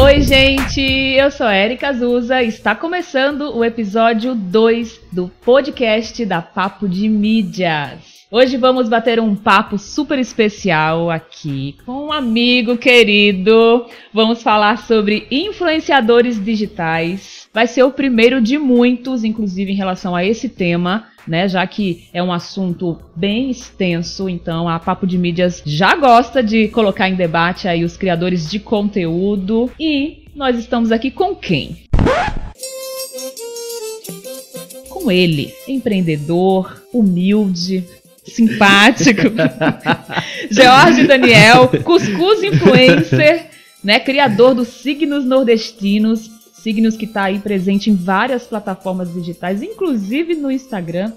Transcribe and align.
Oi, 0.00 0.20
gente! 0.20 0.80
Eu 0.80 1.28
sou 1.28 1.50
Erika 1.50 1.88
Azusa 1.88 2.40
está 2.40 2.72
começando 2.72 3.56
o 3.56 3.64
episódio 3.64 4.32
2 4.32 5.00
do 5.10 5.28
podcast 5.28 6.24
da 6.24 6.40
Papo 6.40 6.88
de 6.88 7.08
Mídias. 7.08 8.17
Hoje 8.30 8.58
vamos 8.58 8.90
bater 8.90 9.18
um 9.18 9.34
papo 9.34 9.78
super 9.78 10.18
especial 10.18 11.10
aqui 11.10 11.76
com 11.86 12.08
um 12.08 12.12
amigo 12.12 12.76
querido. 12.76 13.86
Vamos 14.12 14.42
falar 14.42 14.86
sobre 14.86 15.26
influenciadores 15.30 16.38
digitais. 16.38 17.48
Vai 17.54 17.66
ser 17.66 17.84
o 17.84 17.90
primeiro 17.90 18.38
de 18.42 18.58
muitos, 18.58 19.24
inclusive 19.24 19.72
em 19.72 19.76
relação 19.76 20.14
a 20.14 20.22
esse 20.26 20.46
tema, 20.46 21.06
né? 21.26 21.48
Já 21.48 21.66
que 21.66 22.06
é 22.12 22.22
um 22.22 22.30
assunto 22.30 22.98
bem 23.16 23.48
extenso, 23.48 24.28
então 24.28 24.68
a 24.68 24.78
Papo 24.78 25.06
de 25.06 25.16
Mídias 25.16 25.62
já 25.64 25.96
gosta 25.96 26.42
de 26.42 26.68
colocar 26.68 27.08
em 27.08 27.14
debate 27.14 27.66
aí 27.66 27.82
os 27.82 27.96
criadores 27.96 28.50
de 28.50 28.60
conteúdo. 28.60 29.70
E 29.80 30.24
nós 30.34 30.58
estamos 30.58 30.92
aqui 30.92 31.10
com 31.10 31.34
quem? 31.34 31.78
Com 34.90 35.10
ele, 35.10 35.50
empreendedor, 35.66 36.82
humilde, 36.92 37.84
simpático. 38.28 39.22
George 40.50 41.06
Daniel, 41.06 41.68
cuscuz 41.84 42.42
influencer, 42.42 43.46
né, 43.82 44.00
criador 44.00 44.54
dos 44.54 44.68
signos 44.68 45.24
nordestinos, 45.24 46.30
signos 46.52 46.96
que 46.96 47.04
está 47.04 47.24
aí 47.24 47.38
presente 47.38 47.90
em 47.90 47.94
várias 47.94 48.44
plataformas 48.44 49.12
digitais, 49.12 49.62
inclusive 49.62 50.34
no 50.34 50.50
Instagram. 50.50 51.12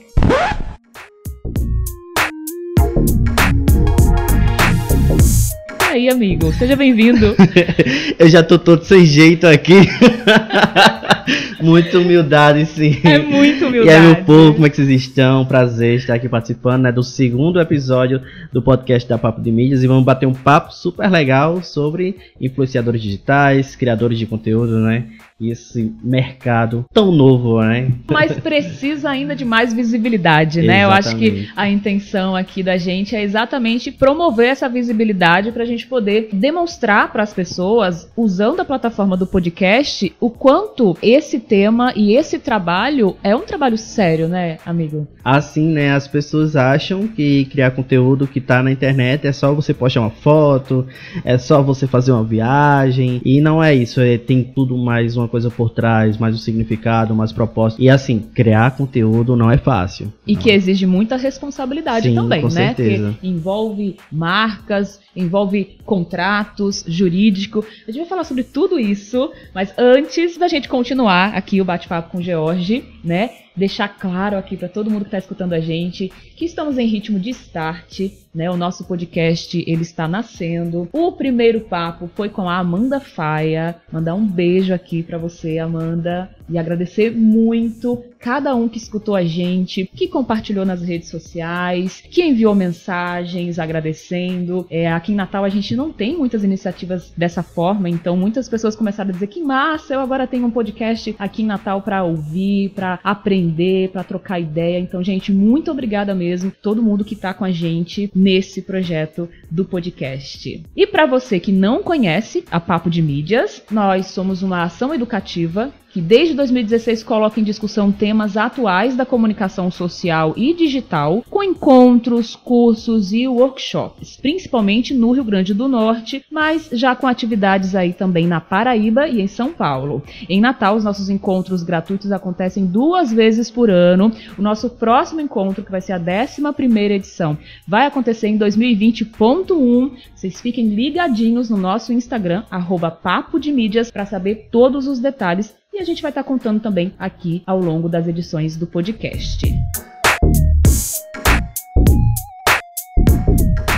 Aí, 5.91 6.09
amigo, 6.09 6.53
seja 6.53 6.75
bem-vindo. 6.75 7.35
Eu 8.17 8.29
já 8.29 8.41
tô 8.41 8.57
todo 8.57 8.83
sem 8.85 9.05
jeito 9.05 9.45
aqui. 9.45 9.73
Muita 11.61 11.99
humildade, 11.99 12.65
sim. 12.65 12.99
É 13.03 13.19
muito 13.19 13.67
humildade. 13.67 13.89
E 13.89 13.91
aí, 13.91 14.01
meu 14.01 14.23
povo, 14.23 14.53
como 14.53 14.65
é 14.65 14.69
que 14.69 14.77
vocês 14.77 14.89
estão? 14.89 15.45
Prazer 15.45 15.97
estar 15.97 16.15
aqui 16.15 16.29
participando 16.29 16.83
né, 16.83 16.91
do 16.91 17.03
segundo 17.03 17.59
episódio 17.59 18.21
do 18.53 18.61
podcast 18.61 19.07
da 19.07 19.17
Papo 19.17 19.41
de 19.41 19.51
Mídias. 19.51 19.83
E 19.83 19.87
vamos 19.87 20.05
bater 20.05 20.25
um 20.25 20.33
papo 20.33 20.73
super 20.73 21.09
legal 21.11 21.61
sobre 21.61 22.15
influenciadores 22.39 23.01
digitais, 23.01 23.75
criadores 23.75 24.17
de 24.17 24.25
conteúdo, 24.25 24.79
né? 24.79 25.07
E 25.41 25.51
esse 25.51 25.91
mercado 26.03 26.85
tão 26.93 27.11
novo, 27.11 27.59
né? 27.61 27.91
Mas 28.07 28.39
precisa 28.39 29.09
ainda 29.09 29.35
de 29.35 29.43
mais 29.43 29.73
visibilidade, 29.73 30.61
né? 30.61 30.83
Eu 30.83 30.91
acho 30.91 31.15
que 31.17 31.49
a 31.55 31.67
intenção 31.67 32.35
aqui 32.35 32.61
da 32.61 32.77
gente 32.77 33.15
é 33.15 33.23
exatamente 33.23 33.91
promover 33.91 34.49
essa 34.49 34.69
visibilidade 34.69 35.51
para 35.51 35.63
a 35.63 35.65
gente 35.65 35.87
poder 35.87 36.29
demonstrar 36.31 37.11
para 37.11 37.23
as 37.23 37.33
pessoas, 37.33 38.07
usando 38.15 38.59
a 38.59 38.65
plataforma 38.65 39.17
do 39.17 39.25
podcast, 39.25 40.13
o 40.19 40.29
quanto 40.29 40.95
esse 41.01 41.39
tema 41.39 41.91
e 41.95 42.13
esse 42.13 42.37
trabalho 42.37 43.15
é 43.23 43.35
um 43.35 43.41
trabalho 43.41 43.79
sério, 43.79 44.27
né, 44.27 44.59
amigo? 44.63 45.07
Assim, 45.23 45.69
né? 45.69 45.93
As 45.93 46.07
pessoas 46.07 46.55
acham 46.55 47.07
que 47.07 47.45
criar 47.45 47.71
conteúdo 47.71 48.27
que 48.27 48.39
tá 48.39 48.61
na 48.61 48.71
internet 48.71 49.25
é 49.25 49.31
só 49.31 49.53
você 49.53 49.73
postar 49.73 50.01
uma 50.01 50.11
foto, 50.11 50.85
é 51.25 51.37
só 51.37 51.63
você 51.63 51.87
fazer 51.87 52.11
uma 52.11 52.23
viagem. 52.23 53.21
E 53.25 53.41
não 53.41 53.63
é 53.63 53.73
isso, 53.73 53.99
é, 54.01 54.17
tem 54.17 54.43
tudo 54.43 54.77
mais 54.77 55.17
uma 55.17 55.30
coisa 55.31 55.49
por 55.49 55.69
trás, 55.69 56.17
mais 56.17 56.35
um 56.35 56.37
significado, 56.37 57.15
mais 57.15 57.31
propósito. 57.31 57.81
E 57.81 57.89
assim, 57.89 58.19
criar 58.19 58.75
conteúdo 58.75 59.35
não 59.35 59.49
é 59.49 59.57
fácil. 59.57 60.13
E 60.27 60.35
que 60.35 60.51
exige 60.51 60.85
muita 60.85 61.15
responsabilidade 61.15 62.09
Sim, 62.09 62.15
também, 62.15 62.41
com 62.41 62.49
né? 62.49 62.75
certeza. 62.75 63.11
Porque 63.13 63.27
envolve 63.27 63.95
marcas, 64.11 64.99
envolve 65.15 65.77
contratos, 65.85 66.83
jurídico. 66.87 67.65
A 67.87 67.91
gente 67.91 68.01
vai 68.01 68.09
falar 68.09 68.25
sobre 68.25 68.43
tudo 68.43 68.77
isso, 68.77 69.31
mas 69.55 69.73
antes 69.77 70.37
da 70.37 70.47
gente 70.47 70.67
continuar 70.67 71.33
aqui 71.33 71.61
o 71.61 71.65
bate-papo 71.65 72.11
com 72.11 72.17
o 72.17 72.21
George, 72.21 72.83
né? 73.03 73.31
Deixar 73.55 73.89
claro 73.89 74.37
aqui 74.37 74.55
para 74.55 74.69
todo 74.69 74.89
mundo 74.89 75.01
que 75.01 75.07
está 75.07 75.17
escutando 75.17 75.53
a 75.53 75.59
gente 75.59 76.11
que 76.35 76.45
estamos 76.45 76.77
em 76.77 76.87
ritmo 76.87 77.19
de 77.19 77.29
start, 77.31 78.11
né? 78.33 78.49
O 78.49 78.57
nosso 78.57 78.85
podcast 78.85 79.63
ele 79.67 79.81
está 79.81 80.07
nascendo. 80.07 80.87
O 80.91 81.11
primeiro 81.11 81.61
papo 81.61 82.09
foi 82.15 82.29
com 82.29 82.49
a 82.49 82.57
Amanda 82.57 82.99
Faia. 82.99 83.75
Mandar 83.91 84.15
um 84.15 84.25
beijo 84.25 84.73
aqui 84.73 85.03
para 85.03 85.17
você, 85.17 85.59
Amanda, 85.59 86.29
e 86.51 86.57
agradecer 86.57 87.11
muito 87.11 88.03
cada 88.19 88.53
um 88.55 88.69
que 88.69 88.77
escutou 88.77 89.15
a 89.15 89.23
gente, 89.23 89.89
que 89.95 90.07
compartilhou 90.07 90.63
nas 90.63 90.81
redes 90.81 91.09
sociais, 91.09 92.03
que 92.09 92.23
enviou 92.23 92.53
mensagens 92.53 93.57
agradecendo. 93.57 94.67
É, 94.69 94.91
aqui 94.91 95.11
em 95.11 95.15
Natal 95.15 95.43
a 95.43 95.49
gente 95.49 95.75
não 95.75 95.91
tem 95.91 96.15
muitas 96.15 96.43
iniciativas 96.43 97.11
dessa 97.17 97.41
forma, 97.41 97.89
então 97.89 98.15
muitas 98.15 98.47
pessoas 98.47 98.75
começaram 98.75 99.09
a 99.09 99.13
dizer 99.13 99.27
que 99.27 99.41
massa, 99.41 99.95
eu 99.95 99.99
agora 99.99 100.27
tenho 100.27 100.45
um 100.45 100.51
podcast 100.51 101.15
aqui 101.17 101.41
em 101.41 101.47
Natal 101.47 101.81
para 101.81 102.03
ouvir, 102.03 102.69
para 102.69 102.99
aprender, 103.03 103.89
para 103.89 104.03
trocar 104.03 104.39
ideia. 104.39 104.79
Então, 104.79 105.03
gente, 105.03 105.31
muito 105.31 105.71
obrigada 105.71 106.13
mesmo 106.13 106.51
todo 106.61 106.83
mundo 106.83 107.03
que 107.03 107.15
tá 107.15 107.33
com 107.33 107.43
a 107.43 107.51
gente 107.51 108.11
nesse 108.13 108.61
projeto 108.61 109.27
do 109.49 109.65
podcast. 109.65 110.63
E 110.75 110.85
para 110.85 111.05
você 111.05 111.39
que 111.39 111.51
não 111.51 111.81
conhece 111.81 112.43
a 112.51 112.59
Papo 112.59 112.89
de 112.89 113.01
Mídias, 113.01 113.63
nós 113.71 114.07
somos 114.07 114.43
uma 114.43 114.63
ação 114.63 114.93
educativa 114.93 115.71
que 115.91 116.01
desde 116.01 116.33
2016 116.33 117.03
coloca 117.03 117.39
em 117.39 117.43
discussão 117.43 117.91
temas 117.91 118.37
atuais 118.37 118.95
da 118.95 119.05
comunicação 119.05 119.69
social 119.69 120.33
e 120.37 120.53
digital, 120.53 121.23
com 121.29 121.43
encontros, 121.43 122.35
cursos 122.35 123.11
e 123.11 123.27
workshops, 123.27 124.17
principalmente 124.21 124.93
no 124.93 125.11
Rio 125.11 125.23
Grande 125.23 125.53
do 125.53 125.67
Norte, 125.67 126.23
mas 126.31 126.69
já 126.71 126.95
com 126.95 127.07
atividades 127.07 127.75
aí 127.75 127.93
também 127.93 128.25
na 128.25 128.39
Paraíba 128.39 129.07
e 129.07 129.21
em 129.21 129.27
São 129.27 129.51
Paulo. 129.51 130.01
Em 130.29 130.39
Natal, 130.39 130.75
os 130.75 130.83
nossos 130.83 131.09
encontros 131.09 131.63
gratuitos 131.63 132.11
acontecem 132.11 132.65
duas 132.65 133.11
vezes 133.11 133.51
por 133.51 133.69
ano. 133.69 134.11
O 134.37 134.41
nosso 134.41 134.69
próximo 134.69 135.21
encontro, 135.21 135.63
que 135.63 135.71
vai 135.71 135.81
ser 135.81 135.93
a 135.93 135.99
11ª 135.99 136.91
edição, 136.91 137.37
vai 137.67 137.85
acontecer 137.85 138.27
em 138.27 138.37
2020.1. 138.37 139.91
Vocês 140.15 140.39
fiquem 140.39 140.69
ligadinhos 140.69 141.49
no 141.49 141.57
nosso 141.57 141.91
Instagram, 141.91 142.43
arroba 142.49 142.89
Papo 142.89 143.39
de 143.39 143.51
Mídias, 143.51 143.91
para 143.91 144.05
saber 144.05 144.47
todos 144.51 144.87
os 144.87 144.99
detalhes 144.99 145.60
a 145.81 145.85
gente 145.85 146.01
vai 146.01 146.11
estar 146.11 146.23
contando 146.23 146.59
também 146.59 146.93
aqui 146.97 147.41
ao 147.45 147.59
longo 147.59 147.89
das 147.89 148.07
edições 148.07 148.55
do 148.55 148.67
podcast. 148.67 149.51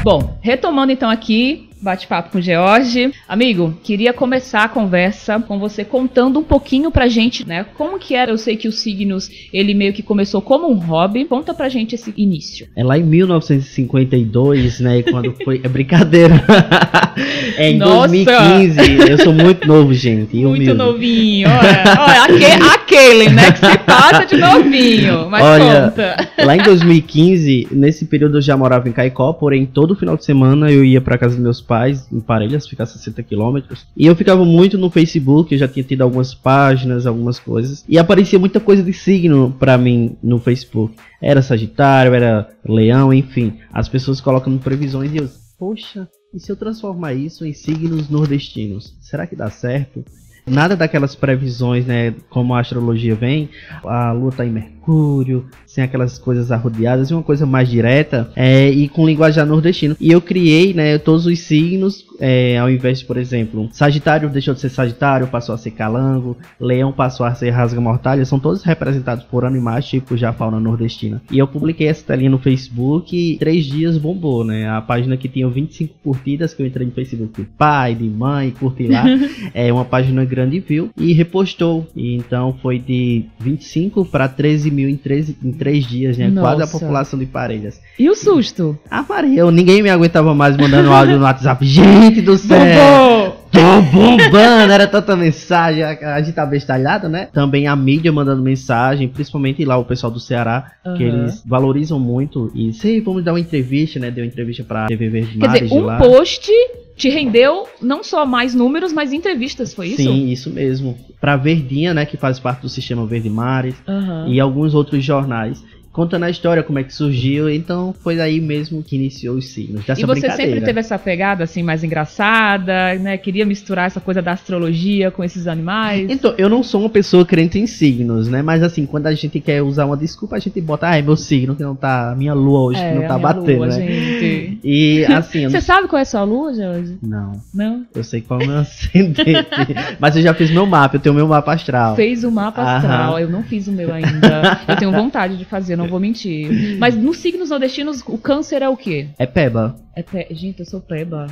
Bom, 0.03 0.37
retomando 0.41 0.91
então 0.91 1.09
aqui 1.09 1.69
bate-papo 1.83 2.31
com 2.31 2.37
o 2.37 2.41
George. 2.41 3.11
Amigo, 3.27 3.77
queria 3.83 4.13
começar 4.13 4.63
a 4.63 4.69
conversa 4.69 5.39
com 5.39 5.59
você 5.59 5.83
contando 5.83 6.39
um 6.39 6.43
pouquinho 6.43 6.89
pra 6.89 7.07
gente, 7.07 7.47
né? 7.47 7.65
Como 7.77 7.99
que 7.99 8.15
era? 8.15 8.31
Eu 8.31 8.37
sei 8.37 8.55
que 8.55 8.67
os 8.67 8.79
signos, 8.79 9.29
ele 9.51 9.73
meio 9.73 9.93
que 9.93 10.01
começou 10.01 10.41
como 10.41 10.69
um 10.69 10.75
hobby. 10.75 11.25
Conta 11.25 11.53
pra 11.53 11.69
gente 11.69 11.95
esse 11.95 12.13
início. 12.17 12.67
É 12.75 12.83
lá 12.83 12.97
em 12.97 13.03
1952, 13.03 14.79
né? 14.79 15.01
Quando 15.03 15.33
foi. 15.43 15.61
É 15.63 15.67
brincadeira. 15.67 16.35
é 17.57 17.71
em 17.71 17.77
Nossa! 17.77 18.07
2015. 18.07 19.09
Eu 19.11 19.17
sou 19.19 19.33
muito 19.33 19.67
novo, 19.67 19.93
gente. 19.93 20.35
Muito 20.37 20.55
humilde. 20.61 20.73
novinho. 20.73 21.49
Olha, 21.49 21.83
olha 21.99 22.23
aque- 22.23 22.73
aquele, 22.73 23.29
né? 23.29 23.51
Que 23.51 23.57
se 23.59 23.77
passa 23.79 24.25
de 24.25 24.37
novinho. 24.37 25.29
Mas 25.29 25.43
Olha, 25.43 25.81
conta. 25.89 26.29
Lá 26.45 26.55
em 26.55 26.61
2015, 26.63 27.67
nesse 27.71 28.05
período 28.05 28.37
eu 28.37 28.41
já 28.41 28.55
morava 28.55 28.87
em 28.87 28.91
Caicó, 28.91 29.33
porém 29.33 29.65
todo 29.65 29.95
final 29.95 30.15
de 30.17 30.25
semana 30.25 30.71
eu 30.71 30.83
ia 30.83 31.01
pra 31.01 31.17
casa 31.17 31.35
dos 31.35 31.43
meus 31.43 31.61
pais, 31.61 31.72
em 32.11 32.19
Parelhas, 32.19 32.67
ficar 32.67 32.83
a 32.83 32.87
60 32.87 33.23
quilômetros. 33.23 33.85
E 33.95 34.05
eu 34.05 34.15
ficava 34.15 34.43
muito 34.45 34.77
no 34.77 34.89
Facebook, 34.89 35.53
eu 35.53 35.59
já 35.59 35.67
tinha 35.67 35.83
tido 35.83 36.01
algumas 36.01 36.33
páginas, 36.33 37.05
algumas 37.05 37.39
coisas. 37.39 37.83
E 37.87 37.97
aparecia 37.97 38.39
muita 38.39 38.59
coisa 38.59 38.83
de 38.83 38.93
signo 38.93 39.55
pra 39.59 39.77
mim 39.77 40.15
no 40.21 40.39
Facebook. 40.39 40.95
Era 41.21 41.41
Sagitário, 41.41 42.13
era 42.13 42.49
Leão, 42.67 43.13
enfim. 43.13 43.59
As 43.71 43.87
pessoas 43.87 44.21
colocando 44.21 44.59
previsões 44.59 45.13
e 45.13 45.17
eu, 45.17 45.29
poxa, 45.57 46.07
e 46.33 46.39
se 46.39 46.51
eu 46.51 46.55
transformar 46.55 47.13
isso 47.13 47.45
em 47.45 47.53
signos 47.53 48.09
nordestinos? 48.09 48.97
Será 48.99 49.27
que 49.27 49.35
dá 49.35 49.49
certo? 49.49 50.03
Nada 50.45 50.75
daquelas 50.75 51.15
previsões, 51.15 51.85
né? 51.85 52.13
Como 52.29 52.53
a 52.53 52.59
astrologia 52.59 53.15
vem, 53.15 53.49
a 53.85 54.11
lua 54.11 54.31
tá 54.31 54.45
em 54.45 54.51
Mercúrio, 54.51 55.47
sem 55.73 55.83
aquelas 55.83 56.19
coisas 56.19 56.51
arrodeadas, 56.51 57.09
e 57.09 57.15
uma 57.15 57.23
coisa 57.23 57.47
mais 57.47 57.67
direta, 57.67 58.29
é, 58.35 58.69
e 58.69 58.87
com 58.87 59.07
linguajar 59.07 59.43
nordestino. 59.43 59.97
E 59.99 60.11
eu 60.11 60.21
criei, 60.21 60.71
né, 60.71 60.99
todos 60.99 61.25
os 61.25 61.39
signos, 61.39 62.05
é, 62.19 62.59
ao 62.59 62.69
invés 62.69 62.99
de, 62.99 63.05
por 63.05 63.17
exemplo, 63.17 63.67
Sagitário 63.71 64.29
deixou 64.29 64.53
de 64.53 64.59
ser 64.59 64.69
Sagitário, 64.69 65.25
passou 65.25 65.55
a 65.55 65.57
ser 65.57 65.71
Calango, 65.71 66.37
Leão 66.59 66.91
passou 66.91 67.25
a 67.25 67.33
ser 67.33 67.49
Rasga 67.49 67.81
Mortalha, 67.81 68.23
são 68.23 68.39
todos 68.39 68.61
representados 68.61 69.23
por 69.23 69.45
animais, 69.45 69.85
tipo 69.87 70.15
já 70.15 70.31
fauna 70.31 70.59
nordestina. 70.59 71.23
E 71.31 71.39
eu 71.39 71.47
publiquei 71.47 71.87
essa 71.87 72.05
telinha 72.05 72.29
no 72.29 72.37
Facebook 72.37 73.17
e 73.17 73.37
três 73.37 73.65
dias 73.65 73.97
bombou, 73.97 74.43
né? 74.43 74.69
A 74.69 74.79
página 74.79 75.17
que 75.17 75.27
tinha 75.27 75.49
25 75.49 75.95
curtidas, 76.03 76.53
que 76.53 76.61
eu 76.61 76.67
entrei 76.67 76.85
no 76.85 76.93
Facebook 76.93 77.41
de 77.41 77.47
pai, 77.47 77.95
de 77.95 78.07
mãe, 78.07 78.51
curti 78.51 78.87
lá, 78.87 79.05
é 79.55 79.73
uma 79.73 79.85
página 79.85 80.23
grande 80.23 80.59
viu 80.59 80.91
e 80.95 81.13
repostou. 81.13 81.87
E 81.95 82.15
então 82.15 82.55
foi 82.61 82.77
de 82.77 83.25
25 83.39 84.05
para 84.05 84.27
13 84.27 84.69
mil 84.69 84.87
em, 84.87 84.97
13, 84.97 85.37
em 85.43 85.51
3 85.63 85.87
dias, 85.87 86.17
né? 86.17 86.29
Quase 86.29 86.57
a 86.57 86.65
Nossa. 86.65 86.77
população 86.77 87.17
de 87.17 87.25
Parelhas. 87.25 87.79
E 87.97 88.09
o 88.09 88.15
susto? 88.15 88.77
Ah, 88.91 89.05
Maria, 89.07 89.39
eu, 89.39 89.49
ninguém 89.49 89.81
me 89.81 89.89
aguentava 89.89 90.35
mais 90.35 90.57
mandando 90.57 90.91
áudio 90.91 91.17
no 91.17 91.23
WhatsApp. 91.23 91.65
Gente 91.65 92.21
do 92.21 92.37
céu! 92.37 93.42
Tô 93.53 93.81
bombando, 93.91 94.73
era 94.73 94.87
tanta 94.87 95.15
mensagem, 95.15 95.83
a, 95.83 96.15
a 96.15 96.21
gente 96.21 96.33
tá 96.33 96.45
bestalhado, 96.45 97.07
né? 97.07 97.27
Também 97.31 97.67
a 97.67 97.75
mídia 97.75 98.11
mandando 98.11 98.41
mensagem, 98.41 99.07
principalmente 99.07 99.63
lá 99.63 99.77
o 99.77 99.85
pessoal 99.85 100.11
do 100.11 100.19
Ceará, 100.19 100.71
uhum. 100.85 100.95
que 100.95 101.03
eles 101.03 101.43
valorizam 101.45 101.99
muito. 101.99 102.51
E 102.55 102.73
sei, 102.73 102.99
vamos 102.99 103.23
dar 103.23 103.33
uma 103.33 103.39
entrevista, 103.39 103.99
né? 103.99 104.09
Deu 104.09 104.23
uma 104.23 104.27
entrevista 104.27 104.63
pra 104.63 104.87
TV 104.87 105.09
Verde 105.09 105.37
Quer 105.37 105.63
dizer, 105.63 105.73
um 105.73 105.85
lá. 105.85 105.97
post 105.97 106.51
te 106.95 107.09
rendeu 107.09 107.67
não 107.81 108.03
só 108.03 108.25
mais 108.25 108.53
números, 108.53 108.93
mas 108.93 109.13
entrevistas, 109.13 109.73
foi 109.73 109.89
isso? 109.89 110.03
Sim, 110.03 110.29
isso 110.29 110.49
mesmo. 110.49 110.97
Pra 111.19 111.35
Verdinha, 111.35 111.93
né, 111.93 112.05
que 112.05 112.17
faz 112.17 112.39
parte 112.39 112.61
do 112.61 112.69
sistema 112.69 113.05
Verde 113.05 113.29
Mares, 113.29 113.75
uhum. 113.87 114.27
e 114.27 114.39
alguns 114.39 114.73
outros 114.73 115.03
jornais 115.03 115.63
contando 115.93 116.23
a 116.23 116.29
história, 116.29 116.63
como 116.63 116.79
é 116.79 116.83
que 116.83 116.93
surgiu. 116.93 117.49
Então 117.49 117.93
foi 118.01 118.19
aí 118.19 118.41
mesmo 118.41 118.83
que 118.83 118.95
iniciou 118.95 119.37
os 119.37 119.49
signos. 119.49 119.85
Dessa 119.85 120.01
e 120.01 120.05
você 120.05 120.29
sempre 120.31 120.59
teve 120.59 120.79
essa 120.79 120.97
pegada 120.97 121.43
assim 121.43 121.61
mais 121.61 121.83
engraçada, 121.83 122.95
né? 122.95 123.15
Queria 123.17 123.45
misturar 123.45 123.85
essa 123.85 124.01
coisa 124.01 124.21
da 124.21 124.31
astrologia 124.31 125.11
com 125.11 125.23
esses 125.23 125.47
animais. 125.47 126.09
Então, 126.09 126.33
eu 126.37 126.49
não 126.49 126.63
sou 126.63 126.81
uma 126.81 126.89
pessoa 126.89 127.25
crente 127.25 127.59
em 127.59 127.67
signos, 127.67 128.27
né? 128.27 128.41
Mas 128.41 128.63
assim, 128.63 128.85
quando 128.85 129.07
a 129.07 129.13
gente 129.13 129.39
quer 129.39 129.61
usar 129.61 129.85
uma 129.85 129.95
desculpa, 129.95 130.35
a 130.35 130.39
gente 130.39 130.59
bota, 130.59 130.89
ah, 130.89 130.97
é 130.97 131.01
meu 131.01 131.15
signo 131.15 131.55
que 131.55 131.63
não 131.63 131.75
tá. 131.75 132.15
Minha 132.17 132.33
lua 132.33 132.61
hoje 132.61 132.81
é, 132.81 132.91
que 132.91 132.99
não 132.99 133.07
tá 133.07 133.17
batendo, 133.17 133.57
lua, 133.57 133.67
né? 133.67 133.79
Gente. 133.79 134.59
E 134.63 135.05
assim. 135.05 135.47
Você 135.47 135.61
sabe 135.61 135.87
qual 135.87 135.99
é 135.99 136.01
a 136.01 136.05
sua 136.05 136.23
lua, 136.23 136.53
Jorge? 136.53 136.97
Não. 137.01 137.33
Não? 137.53 137.85
Eu 137.93 138.03
sei 138.03 138.21
qual 138.21 138.41
é 138.41 138.43
o 138.43 138.47
meu 138.47 138.57
ascendente. 138.59 139.75
mas 139.99 140.15
eu 140.15 140.21
já 140.23 140.33
fiz 140.33 140.49
meu 140.49 140.65
mapa, 140.65 140.95
eu 140.95 140.99
tenho 140.99 141.13
meu 141.13 141.27
mapa 141.27 141.53
astral. 141.53 141.95
Fez 141.95 142.23
o 142.23 142.31
mapa 142.31 142.61
astral, 142.61 143.13
Aham. 143.13 143.19
eu 143.19 143.29
não 143.29 143.43
fiz 143.43 143.67
o 143.67 143.71
meu 143.71 143.93
ainda. 143.93 144.59
eu 144.67 144.75
tenho 144.75 144.91
vontade 144.91 145.37
de 145.37 145.45
fazer, 145.45 145.75
não 145.75 145.82
vou 145.87 145.99
mentir. 145.99 146.77
Mas 146.79 146.95
nos 146.95 147.17
signos 147.17 147.49
nordestinos, 147.49 148.03
o 148.05 148.17
câncer 148.17 148.61
é 148.61 148.69
o 148.69 148.77
quê? 148.77 149.07
É 149.17 149.25
peba. 149.25 149.75
É 149.95 150.01
pe... 150.01 150.25
Gente, 150.31 150.61
eu 150.61 150.65
sou 150.65 150.81
peba. 150.81 151.27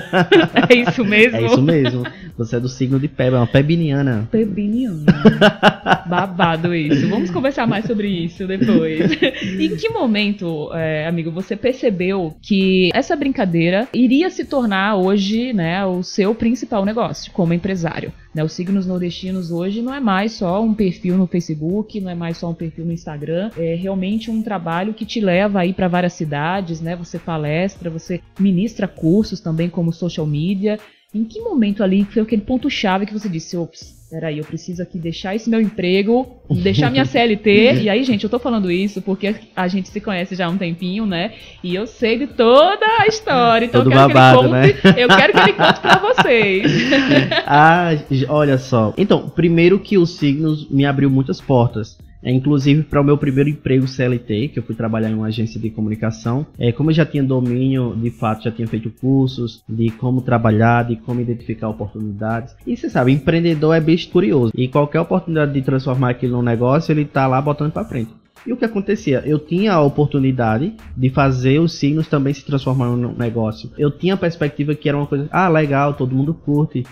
é 0.68 0.74
isso 0.74 1.04
mesmo? 1.04 1.36
É 1.36 1.44
isso 1.44 1.60
mesmo. 1.60 2.04
Você 2.38 2.56
é 2.56 2.60
do 2.60 2.68
signo 2.68 2.98
de 2.98 3.06
peba, 3.06 3.36
é 3.36 3.40
uma 3.40 3.46
pebiniana. 3.46 4.26
Pebiniana. 4.30 5.04
Babado 6.08 6.74
isso. 6.74 7.06
Vamos 7.08 7.30
conversar 7.30 7.66
mais 7.66 7.84
sobre 7.84 8.08
isso 8.08 8.46
depois. 8.46 9.12
em 9.60 9.76
que 9.76 9.90
momento, 9.90 10.72
é, 10.72 11.06
amigo, 11.06 11.30
você 11.30 11.54
percebeu 11.54 12.34
que 12.40 12.90
essa 12.94 13.14
brincadeira 13.14 13.86
iria 13.92 14.30
se 14.30 14.46
tornar 14.46 14.96
hoje, 14.96 15.52
né, 15.52 15.84
o 15.84 16.02
seu 16.02 16.34
principal 16.34 16.86
negócio 16.86 17.30
como 17.32 17.52
empresário? 17.52 18.10
Né, 18.34 18.42
os 18.42 18.52
signos 18.52 18.86
nordestinos 18.86 19.50
hoje 19.50 19.82
não 19.82 19.92
é 19.92 20.00
mais 20.00 20.32
só 20.32 20.62
um 20.62 20.72
perfil 20.72 21.18
no 21.18 21.26
Facebook, 21.26 22.00
não 22.00 22.10
é 22.10 22.14
mais 22.14 22.38
só 22.38 22.48
um 22.48 22.54
perfil 22.54 22.86
no 22.86 22.92
Instagram, 22.92 23.50
é 23.58 23.74
realmente 23.74 24.30
um 24.30 24.42
trabalho 24.42 24.94
que 24.94 25.04
te 25.04 25.20
leva 25.20 25.60
aí 25.60 25.74
para 25.74 25.86
várias 25.86 26.14
cidades, 26.14 26.80
né? 26.80 26.96
Você 26.96 27.18
palestra, 27.18 27.81
você 27.90 28.20
ministra 28.38 28.86
cursos 28.88 29.40
também 29.40 29.68
como 29.68 29.92
social 29.92 30.26
media. 30.26 30.78
Em 31.14 31.24
que 31.24 31.40
momento 31.40 31.82
ali 31.82 32.04
foi 32.04 32.22
aquele 32.22 32.40
ponto 32.40 32.70
chave 32.70 33.04
que 33.04 33.12
você 33.12 33.28
disse, 33.28 33.54
ops, 33.54 34.02
peraí, 34.10 34.38
eu 34.38 34.44
preciso 34.44 34.82
aqui 34.82 34.98
deixar 34.98 35.34
esse 35.34 35.48
meu 35.48 35.60
emprego, 35.60 36.26
deixar 36.62 36.90
minha 36.90 37.04
CLT. 37.06 37.82
e 37.82 37.90
aí, 37.90 38.02
gente, 38.02 38.24
eu 38.24 38.30
tô 38.30 38.38
falando 38.38 38.70
isso 38.70 39.02
porque 39.02 39.34
a 39.54 39.68
gente 39.68 39.90
se 39.90 40.00
conhece 40.00 40.34
já 40.34 40.46
há 40.46 40.48
um 40.48 40.56
tempinho, 40.56 41.04
né? 41.04 41.32
E 41.62 41.74
eu 41.74 41.86
sei 41.86 42.18
de 42.18 42.26
toda 42.28 42.86
a 42.98 43.06
história. 43.06 43.66
Então 43.66 43.82
Todo 43.82 43.92
eu 43.92 43.98
quero 43.98 44.08
babado, 44.08 44.38
que 44.38 44.44
ele 44.44 44.72
conte. 44.72 44.86
Né? 44.86 44.94
Eu 45.02 45.08
quero 45.08 45.32
que 45.34 45.38
ele 45.38 45.52
conte 45.52 45.80
pra 45.80 45.98
vocês. 45.98 46.72
ah, 47.46 47.90
olha 48.28 48.56
só. 48.56 48.94
Então, 48.96 49.28
primeiro 49.28 49.78
que 49.80 49.98
os 49.98 50.16
signos 50.16 50.66
me 50.70 50.86
abriu 50.86 51.10
muitas 51.10 51.42
portas. 51.42 51.98
É, 52.22 52.30
inclusive 52.30 52.82
para 52.84 53.00
o 53.00 53.04
meu 53.04 53.18
primeiro 53.18 53.50
emprego 53.50 53.86
CLT, 53.86 54.48
que 54.48 54.58
eu 54.58 54.62
fui 54.62 54.74
trabalhar 54.74 55.10
em 55.10 55.14
uma 55.14 55.26
agência 55.26 55.60
de 55.60 55.70
comunicação, 55.70 56.46
é, 56.58 56.70
como 56.70 56.90
eu 56.90 56.94
já 56.94 57.04
tinha 57.04 57.22
domínio, 57.22 57.96
de 57.96 58.10
fato, 58.10 58.44
já 58.44 58.50
tinha 58.50 58.68
feito 58.68 58.90
cursos 58.90 59.62
de 59.68 59.90
como 59.90 60.22
trabalhar, 60.22 60.84
de 60.84 60.96
como 60.96 61.20
identificar 61.20 61.68
oportunidades. 61.68 62.54
E 62.66 62.76
você 62.76 62.88
sabe, 62.88 63.12
empreendedor 63.12 63.74
é 63.74 63.80
bicho 63.80 64.10
curioso. 64.10 64.52
E 64.54 64.68
qualquer 64.68 65.00
oportunidade 65.00 65.52
de 65.52 65.62
transformar 65.62 66.10
aquilo 66.10 66.36
num 66.36 66.42
negócio, 66.42 66.92
ele 66.92 67.04
tá 67.04 67.26
lá 67.26 67.40
botando 67.40 67.72
para 67.72 67.84
frente. 67.84 68.22
E 68.46 68.52
o 68.52 68.56
que 68.56 68.64
acontecia? 68.64 69.22
Eu 69.24 69.38
tinha 69.38 69.72
a 69.72 69.80
oportunidade 69.80 70.74
de 70.96 71.10
fazer 71.10 71.60
os 71.60 71.74
signos 71.74 72.08
também 72.08 72.34
se 72.34 72.44
transformar 72.44 72.86
num 72.86 73.14
negócio. 73.16 73.70
Eu 73.78 73.90
tinha 73.90 74.14
a 74.14 74.16
perspectiva 74.16 74.74
que 74.74 74.88
era 74.88 74.98
uma 74.98 75.06
coisa, 75.06 75.28
ah, 75.30 75.48
legal, 75.48 75.94
todo 75.94 76.14
mundo 76.14 76.34
curte, 76.34 76.84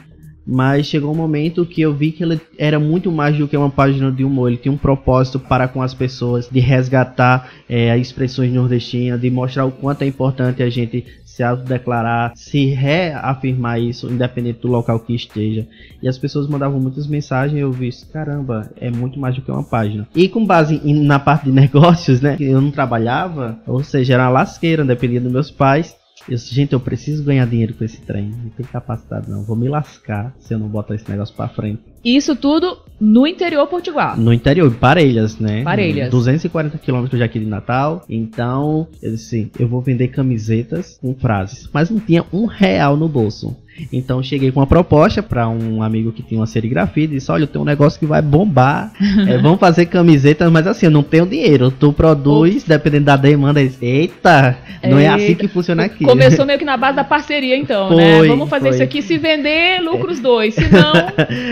mas 0.51 0.87
chegou 0.87 1.13
um 1.13 1.17
momento 1.17 1.65
que 1.65 1.81
eu 1.81 1.95
vi 1.95 2.11
que 2.11 2.25
ele 2.25 2.41
era 2.59 2.81
muito 2.81 3.13
mais 3.13 3.39
do 3.39 3.47
que 3.47 3.57
uma 3.57 3.71
página 3.71 4.11
de 4.11 4.25
humor. 4.25 4.49
Ele 4.49 4.57
tinha 4.57 4.73
um 4.73 4.77
propósito 4.77 5.39
para 5.39 5.69
com 5.69 5.81
as 5.81 5.95
pessoas, 5.95 6.49
de 6.51 6.59
resgatar 6.59 7.53
é, 7.69 7.93
as 7.93 8.01
expressões 8.01 8.53
nordestinas, 8.53 9.21
de 9.21 9.31
mostrar 9.31 9.65
o 9.65 9.71
quanto 9.71 10.03
é 10.03 10.07
importante 10.07 10.61
a 10.61 10.69
gente 10.69 11.07
se 11.25 11.45
autodeclarar, 11.45 12.33
se 12.35 12.67
reafirmar 12.67 13.81
isso, 13.81 14.09
independente 14.09 14.61
do 14.61 14.69
local 14.69 14.99
que 14.99 15.15
esteja. 15.15 15.69
E 16.03 16.09
as 16.09 16.19
pessoas 16.19 16.49
mandavam 16.49 16.81
muitas 16.81 17.07
mensagens 17.07 17.57
e 17.57 17.61
eu 17.61 17.71
vi, 17.71 17.89
caramba, 18.13 18.69
é 18.77 18.91
muito 18.91 19.21
mais 19.21 19.37
do 19.37 19.43
que 19.43 19.51
uma 19.53 19.63
página. 19.63 20.09
E 20.15 20.29
com 20.29 20.45
base 20.45 20.81
em, 20.85 20.95
na 21.05 21.21
parte 21.21 21.45
de 21.45 21.53
negócios, 21.55 22.21
né, 22.21 22.37
eu 22.41 22.61
não 22.61 22.73
trabalhava, 22.73 23.57
ou 23.67 23.85
seja, 23.85 24.15
era 24.15 24.25
uma 24.25 24.31
lasqueira, 24.31 24.85
dependendo 24.85 25.25
dos 25.25 25.33
meus 25.33 25.51
pais. 25.51 26.00
Eu, 26.29 26.37
gente, 26.37 26.73
eu 26.73 26.81
preciso 26.81 27.25
ganhar 27.25 27.47
dinheiro 27.47 27.75
com 27.75 27.85
esse 27.85 28.01
trem. 28.01 28.31
Não 28.31 28.51
tem 28.51 28.67
capacidade, 28.67 29.31
não. 29.31 29.43
Vou 29.43 29.57
me 29.57 29.69
lascar 29.69 30.35
se 30.39 30.55
eu 30.55 30.59
não 30.59 30.69
botar 30.69 30.95
esse 30.95 31.11
negócio 31.11 31.35
pra 31.35 31.49
frente. 31.49 31.81
Isso 32.05 32.35
tudo 32.35 32.79
no 33.01 33.27
interior 33.27 33.67
portugal. 33.67 34.17
No 34.17 34.33
interior, 34.33 34.73
Parelhas, 34.75 35.39
né? 35.39 35.63
Parelhas. 35.63 36.11
240 36.11 36.79
quilômetros 36.79 37.19
de 37.19 37.25
aqui 37.25 37.39
de 37.39 37.47
Natal. 37.47 38.05
Então, 38.09 38.89
eu 39.03 39.13
disse, 39.13 39.51
eu 39.59 39.69
vou 39.69 39.81
vender 39.81 40.09
camisetas 40.09 40.99
com 41.01 41.15
frases. 41.15 41.69
Mas 41.73 41.91
não 41.91 42.01
tinha 42.01 42.25
um 42.33 42.47
real 42.47 42.97
no 42.97 43.09
bolso. 43.09 43.57
Então 43.93 44.23
cheguei 44.23 44.51
com 44.51 44.61
uma 44.61 44.67
proposta 44.67 45.23
para 45.23 45.49
um 45.49 45.83
amigo 45.83 46.13
que 46.13 46.23
tinha 46.23 46.41
uma 46.41 46.47
serigrafia 46.47 47.05
e 47.05 47.09
disse: 47.09 47.31
Olha, 47.31 47.45
eu 47.45 47.49
tenho 47.49 47.63
um 47.63 47.67
negócio 47.67 47.99
que 47.99 48.07
vai 48.07 48.23
bombar. 48.23 48.93
é, 49.29 49.39
vamos 49.39 49.61
fazer 49.61 49.87
camisetas, 49.87 50.51
mas 50.51 50.67
assim, 50.67 50.87
eu 50.87 50.93
não 50.93 51.03
tenho 51.03 51.27
dinheiro. 51.27 51.71
Tu 51.71 51.93
produz, 51.93 52.65
dependendo 52.65 53.07
da 53.07 53.17
demanda. 53.17 53.63
Disse, 53.63 53.85
Eita, 53.85 54.59
não 54.83 54.99
é 54.99 55.09
assim 55.09 55.35
que 55.35 55.49
funciona 55.49 55.85
aqui. 55.85 56.05
Começou 56.05 56.45
meio 56.47 56.59
que 56.59 56.65
na 56.65 56.77
base 56.77 56.97
da 56.97 57.05
parceria, 57.05 57.57
então, 57.57 57.91
né? 57.91 58.19
foi, 58.19 58.23
né? 58.23 58.29
Vamos 58.29 58.49
fazer 58.49 58.69
foi. 58.69 58.75
isso 58.75 58.83
aqui. 58.83 59.03
Se 59.03 59.19
vender, 59.19 59.81
lucros 59.81 60.19
é. 60.19 60.23
dois. 60.23 60.55
Se 60.55 60.69
não, 60.69 60.93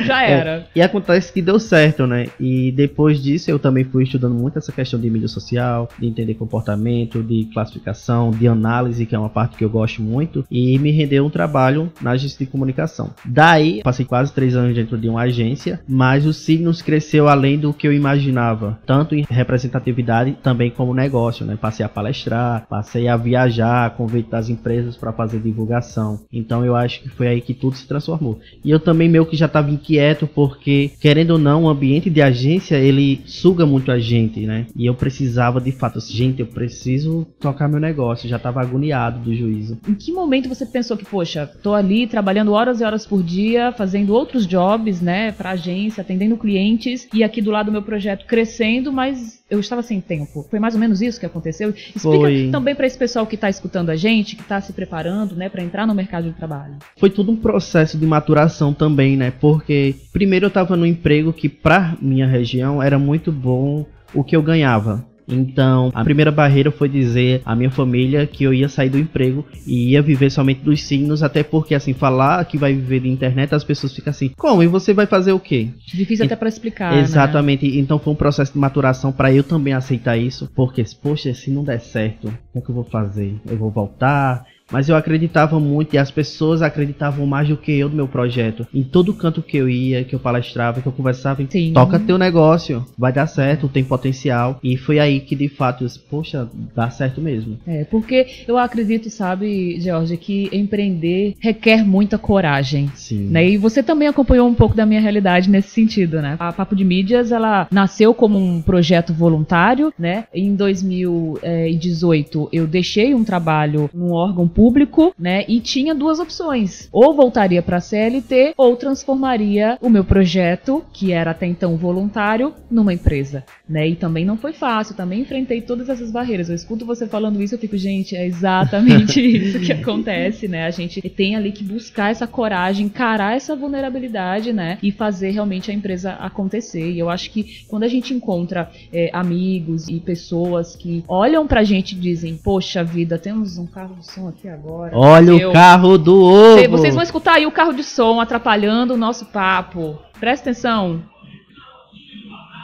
já 0.05 0.23
é, 0.25 0.31
era. 0.31 0.51
É. 0.51 0.65
E 0.77 0.83
acontece 0.83 1.33
que 1.33 1.43
deu 1.43 1.59
certo, 1.59 2.07
né? 2.07 2.27
E 2.41 2.73
depois 2.73 3.23
disso 3.23 3.51
eu 3.51 3.59
também 3.59 3.85
fui 3.85 4.05
estudando 4.05 4.35
muito 4.35 4.59
essa 4.59 4.73
questão 4.73 4.99
de 4.99 5.11
mídia 5.11 5.29
social, 5.29 5.89
de 5.99 6.07
entender 6.07 6.35
comportamento, 6.35 7.23
de 7.23 7.49
classificação, 7.53 8.31
de 8.31 8.47
análise, 8.47 9.07
que 9.07 9.15
é 9.15 9.19
uma 9.19 9.29
parte 9.29 9.57
que 9.57 9.65
eu 9.65 9.71
gosto 9.71 10.03
muito. 10.03 10.45
E 10.51 10.79
me 10.79 10.91
rendeu 10.91 11.25
um 11.25 11.31
trabalho 11.31 11.93
na 12.01 12.17
de 12.23 12.47
comunicação. 12.47 13.11
Daí, 13.25 13.83
passei 13.83 14.05
quase 14.05 14.33
três 14.33 14.55
anos 14.57 14.75
dentro 14.75 14.99
de 14.99 15.09
uma 15.09 15.23
agência, 15.23 15.81
mas 15.89 16.27
o 16.27 16.33
Signos 16.33 16.83
cresceu 16.83 17.29
além 17.29 17.59
do 17.59 17.73
que 17.73 17.87
eu 17.87 17.93
imaginava, 17.93 18.79
tanto 18.87 19.15
em 19.15 19.25
representatividade 19.29 20.37
também 20.43 20.71
como 20.71 20.95
negócio, 20.95 21.45
né? 21.45 21.57
Passei 21.61 21.85
a 21.85 21.89
palestrar, 21.89 22.67
passei 22.69 23.09
a 23.09 23.17
viajar, 23.17 23.97
convite 23.97 24.31
das 24.31 24.49
empresas 24.49 24.97
para 24.97 25.13
fazer 25.13 25.41
divulgação. 25.41 26.21
Então 26.33 26.65
eu 26.65 26.75
acho 26.75 27.03
que 27.03 27.09
foi 27.09 27.29
aí 27.29 27.41
que 27.41 27.55
tudo 27.55 27.77
se 27.77 27.87
transformou. 27.87 28.39
E 28.65 28.71
eu 28.71 28.81
também 28.81 29.09
meio 29.09 29.27
que 29.27 29.37
já 29.37 29.47
estava 29.47 29.71
inquieto 29.71 30.27
porque, 30.27 30.93
querendo 31.01 31.33
ou 31.33 31.39
não, 31.39 31.65
o 31.65 31.69
ambiente 31.69 32.11
de 32.11 32.23
agência 32.23 32.77
ele 32.77 33.23
suga 33.27 33.67
muito 33.67 33.91
a 33.91 33.99
gente, 33.99 34.47
né? 34.47 34.67
E 34.77 34.87
eu 34.87 34.95
precisava 34.95 35.61
de 35.61 35.73
fato, 35.73 36.01
gente, 36.01 36.41
eu 36.41 36.47
preciso 36.47 37.27
tocar 37.41 37.69
meu 37.69 37.81
negócio. 37.81 38.29
Já 38.29 38.37
estava 38.37 38.61
agoniado 38.61 39.21
do 39.21 39.35
juízo. 39.35 39.79
Em 39.89 39.95
que 39.95 40.13
momento 40.13 40.49
você 40.49 40.67
pensou 40.67 40.97
que, 40.97 41.05
poxa, 41.05 41.47
tô 41.47 41.75
ali 41.75 42.07
trabalhando 42.09 42.53
horas 42.53 42.81
e 42.81 42.85
horas 42.85 43.07
por 43.07 43.23
dia, 43.23 43.73
fazendo 43.73 44.15
outros 44.15 44.47
jobs, 44.47 45.01
né, 45.01 45.33
para 45.33 45.51
agência, 45.51 46.01
atendendo 46.01 46.37
clientes 46.37 47.09
e 47.13 47.23
aqui 47.23 47.41
do 47.41 47.51
lado 47.51 47.67
do 47.67 47.73
meu 47.73 47.83
projeto 47.83 48.27
crescendo, 48.27 48.93
mas 48.93 49.43
eu 49.51 49.61
estava 49.61 49.83
sem 49.83 50.01
tempo. 50.01 50.47
Foi 50.51 50.59
mais 50.59 50.75
ou 50.75 50.81
menos 50.81 51.01
isso 51.01 51.19
que 51.19 51.27
aconteceu. 51.27 51.71
Explica 51.71 52.03
Foi. 52.03 52.49
também 52.51 52.75
para 52.75 52.87
esse 52.87 52.99
pessoal 52.99 53.27
que 53.27 53.35
está 53.35 53.49
escutando 53.49 53.91
a 53.91 53.97
gente, 53.97 54.37
que 54.37 54.43
está 54.43 54.61
se 54.61 54.73
preparando, 54.73 55.35
né, 55.35 55.49
para 55.49 55.63
entrar 55.63 55.87
no 55.87 55.95
mercado 55.95 56.29
de 56.29 56.35
trabalho. 56.35 56.77
Foi 56.97 57.11
tudo 57.11 57.33
um 57.33 57.37
processo 57.37 57.97
de 57.97 58.07
maturação 58.07 58.75
também, 58.75 59.17
né? 59.17 59.31
Porque 59.31 59.95
primeiro 60.13 60.47
eu 60.47 60.49
estava 60.49 60.77
no 60.77 60.87
emprego 60.87 61.33
que 61.33 61.49
para 61.49 61.97
minha 62.01 62.27
região 62.27 62.83
era 62.83 62.99
muito 62.99 63.33
bom 63.33 63.87
o 64.15 64.25
que 64.25 64.37
eu 64.37 64.43
ganhava. 64.43 65.05
Então, 65.29 65.91
a 65.95 66.03
primeira 66.03 66.31
barreira 66.31 66.71
foi 66.71 66.89
dizer 66.89 67.43
à 67.45 67.55
minha 67.55 67.71
família 67.71 68.27
que 68.27 68.45
eu 68.45 68.55
ia 68.55 68.69
sair 68.69 68.89
do 68.89 68.99
emprego 68.99 69.45
e 69.67 69.91
ia 69.91 70.03
viver 70.03 70.31
somente 70.31 70.61
dos 70.61 70.83
signos, 70.83 71.23
até 71.23 71.43
porque, 71.43 71.75
assim, 71.75 71.93
falar 71.93 72.45
que 72.45 72.57
vai 72.57 72.73
viver 72.73 73.01
de 73.01 73.09
internet, 73.09 73.55
as 73.55 73.65
pessoas 73.65 73.95
ficam 73.95 74.11
assim, 74.11 74.31
como? 74.37 74.63
E 74.63 74.67
você 74.67 74.95
vai 74.95 75.07
fazer 75.07 75.33
o 75.33 75.41
quê? 75.41 75.69
Difícil 75.87 76.25
e, 76.25 76.27
até 76.27 76.37
para 76.37 76.49
explicar. 76.49 76.95
Né? 76.95 77.01
Exatamente. 77.01 77.67
Né? 77.67 77.79
Então, 77.79 77.99
foi 77.99 78.13
um 78.13 78.17
processo 78.17 78.53
de 78.53 78.59
maturação 78.59 79.13
para 79.13 79.33
eu 79.33 79.45
também 79.45 79.75
aceitar 79.75 80.17
isso, 80.17 80.51
porque, 80.55 80.83
poxa, 81.03 81.35
se 81.35 81.51
não 81.51 81.63
der 81.63 81.81
certo, 81.81 82.29
o 82.29 82.53
que, 82.53 82.59
é 82.59 82.61
que 82.61 82.71
eu 82.71 82.75
vou 82.75 82.85
fazer? 82.85 83.35
Eu 83.49 83.57
vou 83.57 83.71
voltar? 83.71 84.45
Mas 84.71 84.89
eu 84.89 84.97
acreditava 84.97 85.59
muito 85.59 85.95
e 85.95 85.99
as 85.99 86.11
pessoas 86.11 86.63
acreditavam 86.63 87.27
mais 87.27 87.49
do 87.49 87.57
que 87.57 87.73
eu 87.73 87.89
no 87.89 87.97
meu 87.97 88.09
projeto. 88.09 88.67
Em 88.73 88.83
todo 88.83 89.15
canto 89.15 89.43
que 89.43 89.57
eu 89.57 89.69
ia, 89.69 90.05
que 90.05 90.15
eu 90.15 90.19
palestrava, 90.19 90.81
que 90.81 90.87
eu 90.87 90.93
conversava, 90.93 91.43
Sim. 91.49 91.73
toca 91.73 91.99
teu 91.99 92.19
negócio, 92.19 92.85
vai 92.97 93.13
dar 93.13 93.27
certo, 93.27 93.69
tem 93.69 93.85
potencial. 93.85 94.59
E 94.63 94.77
foi 94.77 94.99
aí 94.99 95.21
que 95.21 95.35
de 95.37 95.49
fato 95.49 95.85
eu 95.85 95.89
disse, 95.89 95.99
poxa, 95.99 96.49
dá 96.75 96.91
certo 96.91 97.21
mesmo. 97.21 97.59
É, 97.67 97.85
porque 97.85 98.27
eu 98.47 98.59
acredito, 98.59 99.11
sabe, 99.11 99.81
George, 99.81 100.17
que 100.17 100.49
empreender 100.53 101.35
requer 101.41 101.85
muita 101.85 102.19
coragem. 102.19 102.91
Sim. 102.95 103.29
Né? 103.29 103.51
E 103.51 103.57
você 103.57 103.83
também 103.83 104.09
acompanhou 104.09 104.49
um 104.49 104.55
pouco 104.55 104.77
da 104.77 104.85
minha 104.87 105.01
realidade 105.01 105.51
nesse 105.51 105.71
sentido, 105.71 106.21
né? 106.21 106.37
A 106.39 106.53
Papo 106.53 106.77
de 106.77 106.85
Mídias, 106.85 107.33
ela 107.33 107.67
nasceu 107.71 108.13
como 108.13 108.39
um 108.39 108.61
projeto 108.61 109.13
voluntário, 109.13 109.93
né? 109.99 110.25
Em 110.35 110.55
2018 110.55 112.49
eu 112.53 112.67
deixei 112.67 113.15
um 113.15 113.25
trabalho 113.25 113.89
num 113.95 114.13
órgão 114.13 114.49
público, 114.59 115.15
né? 115.17 115.45
E 115.47 115.61
tinha 115.61 115.95
duas 115.95 116.19
opções: 116.19 116.89
ou 116.91 117.15
voltaria 117.15 117.63
para 117.63 117.77
a 117.77 117.81
CLT 117.81 118.55
ou 118.57 118.75
transformaria 118.75 119.79
o 119.81 119.89
meu 119.89 120.03
projeto, 120.03 120.85
que 120.93 121.13
era 121.13 121.31
até 121.31 121.47
então 121.47 121.77
voluntário, 121.77 122.53
numa 122.69 122.93
empresa, 122.93 123.45
né? 123.69 123.87
E 123.87 123.95
também 123.95 124.25
não 124.25 124.37
foi 124.37 124.53
fácil, 124.53 124.95
também 124.95 125.21
enfrentei 125.21 125.61
todas 125.61 125.89
essas 125.89 126.11
barreiras. 126.11 126.49
Eu 126.49 126.55
escuto 126.55 126.87
você 126.87 127.07
falando 127.07 127.43
isso, 127.43 127.55
eu 127.55 127.59
fico, 127.59 127.77
gente, 127.77 128.17
é 128.17 128.27
exatamente 128.27 129.21
isso 129.21 129.61
que 129.61 129.73
acontece, 129.73 130.49
né? 130.49 130.65
A 130.65 130.71
gente 130.71 131.03
tem 131.11 131.37
ali 131.37 131.53
que 131.53 131.63
buscar 131.63 132.11
essa 132.11 132.27
coragem, 132.27 132.87
encarar 132.87 133.37
essa 133.37 133.55
vulnerabilidade, 133.55 134.53
né? 134.53 134.79
E 134.83 134.91
fazer 134.91 135.31
realmente 135.31 135.71
a 135.71 135.75
empresa 135.75 136.13
acontecer. 136.13 136.91
E 136.91 136.99
eu 136.99 137.11
acho 137.11 137.31
que 137.31 137.65
quando 137.69 137.83
a 137.83 137.89
gente 137.89 138.15
encontra 138.15 138.71
é, 138.93 139.11
amigos 139.13 139.89
e 139.89 140.01
pessoas 140.01 140.75
que 140.75 141.05
olham 141.07 141.47
pra 141.47 141.63
gente 141.63 141.93
e 141.93 141.99
dizem, 141.99 142.37
poxa 142.37 142.83
vida, 142.83 143.19
temos 143.19 143.59
um 143.59 143.67
carro 143.67 143.97
de 143.97 144.11
som 144.11 144.29
aqui 144.29 144.49
agora. 144.49 144.97
Olha 144.97 145.35
o 145.49 145.53
carro 145.53 145.99
do 145.99 146.23
ovo! 146.23 146.69
Vocês 146.71 146.95
vão 146.95 147.03
escutar 147.03 147.35
aí 147.35 147.47
o 147.47 147.53
carro 147.53 147.73
de 147.73 147.85
som 147.85 148.21
atrapalhando 148.21 148.95
o 148.95 148.97
nosso 148.97 149.27
papo. 149.27 149.99
Presta 150.19 150.51
atenção. 150.51 151.03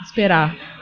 Esperar. 0.05 0.74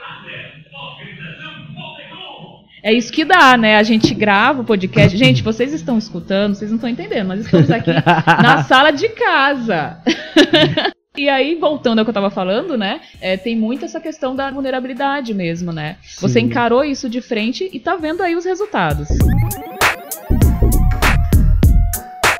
É 2.83 2.91
isso 2.91 3.13
que 3.13 3.23
dá, 3.23 3.55
né? 3.55 3.77
A 3.77 3.83
gente 3.83 4.13
grava 4.13 4.61
o 4.61 4.65
podcast. 4.65 5.17
Gente, 5.17 5.41
vocês 5.41 5.71
estão 5.71 5.97
escutando, 5.97 6.53
vocês 6.53 6.69
não 6.69 6.75
estão 6.75 6.89
entendendo, 6.89 7.29
nós 7.29 7.39
estamos 7.39 7.71
aqui 7.71 7.91
na 7.93 8.61
sala 8.67 8.91
de 8.91 9.07
casa. 9.09 9.97
E 11.15 11.29
aí, 11.29 11.53
voltando 11.53 11.99
ao 11.99 12.05
que 12.05 12.09
eu 12.09 12.11
estava 12.11 12.31
falando, 12.31 12.75
né? 12.75 12.99
É, 13.21 13.37
tem 13.37 13.55
muito 13.55 13.85
essa 13.85 13.99
questão 13.99 14.35
da 14.35 14.49
vulnerabilidade 14.49 15.31
mesmo, 15.31 15.71
né? 15.71 15.97
Sim. 16.01 16.21
Você 16.21 16.39
encarou 16.39 16.83
isso 16.83 17.07
de 17.07 17.21
frente 17.21 17.69
e 17.71 17.79
tá 17.79 17.95
vendo 17.95 18.23
aí 18.23 18.35
os 18.35 18.43
resultados. 18.45 19.09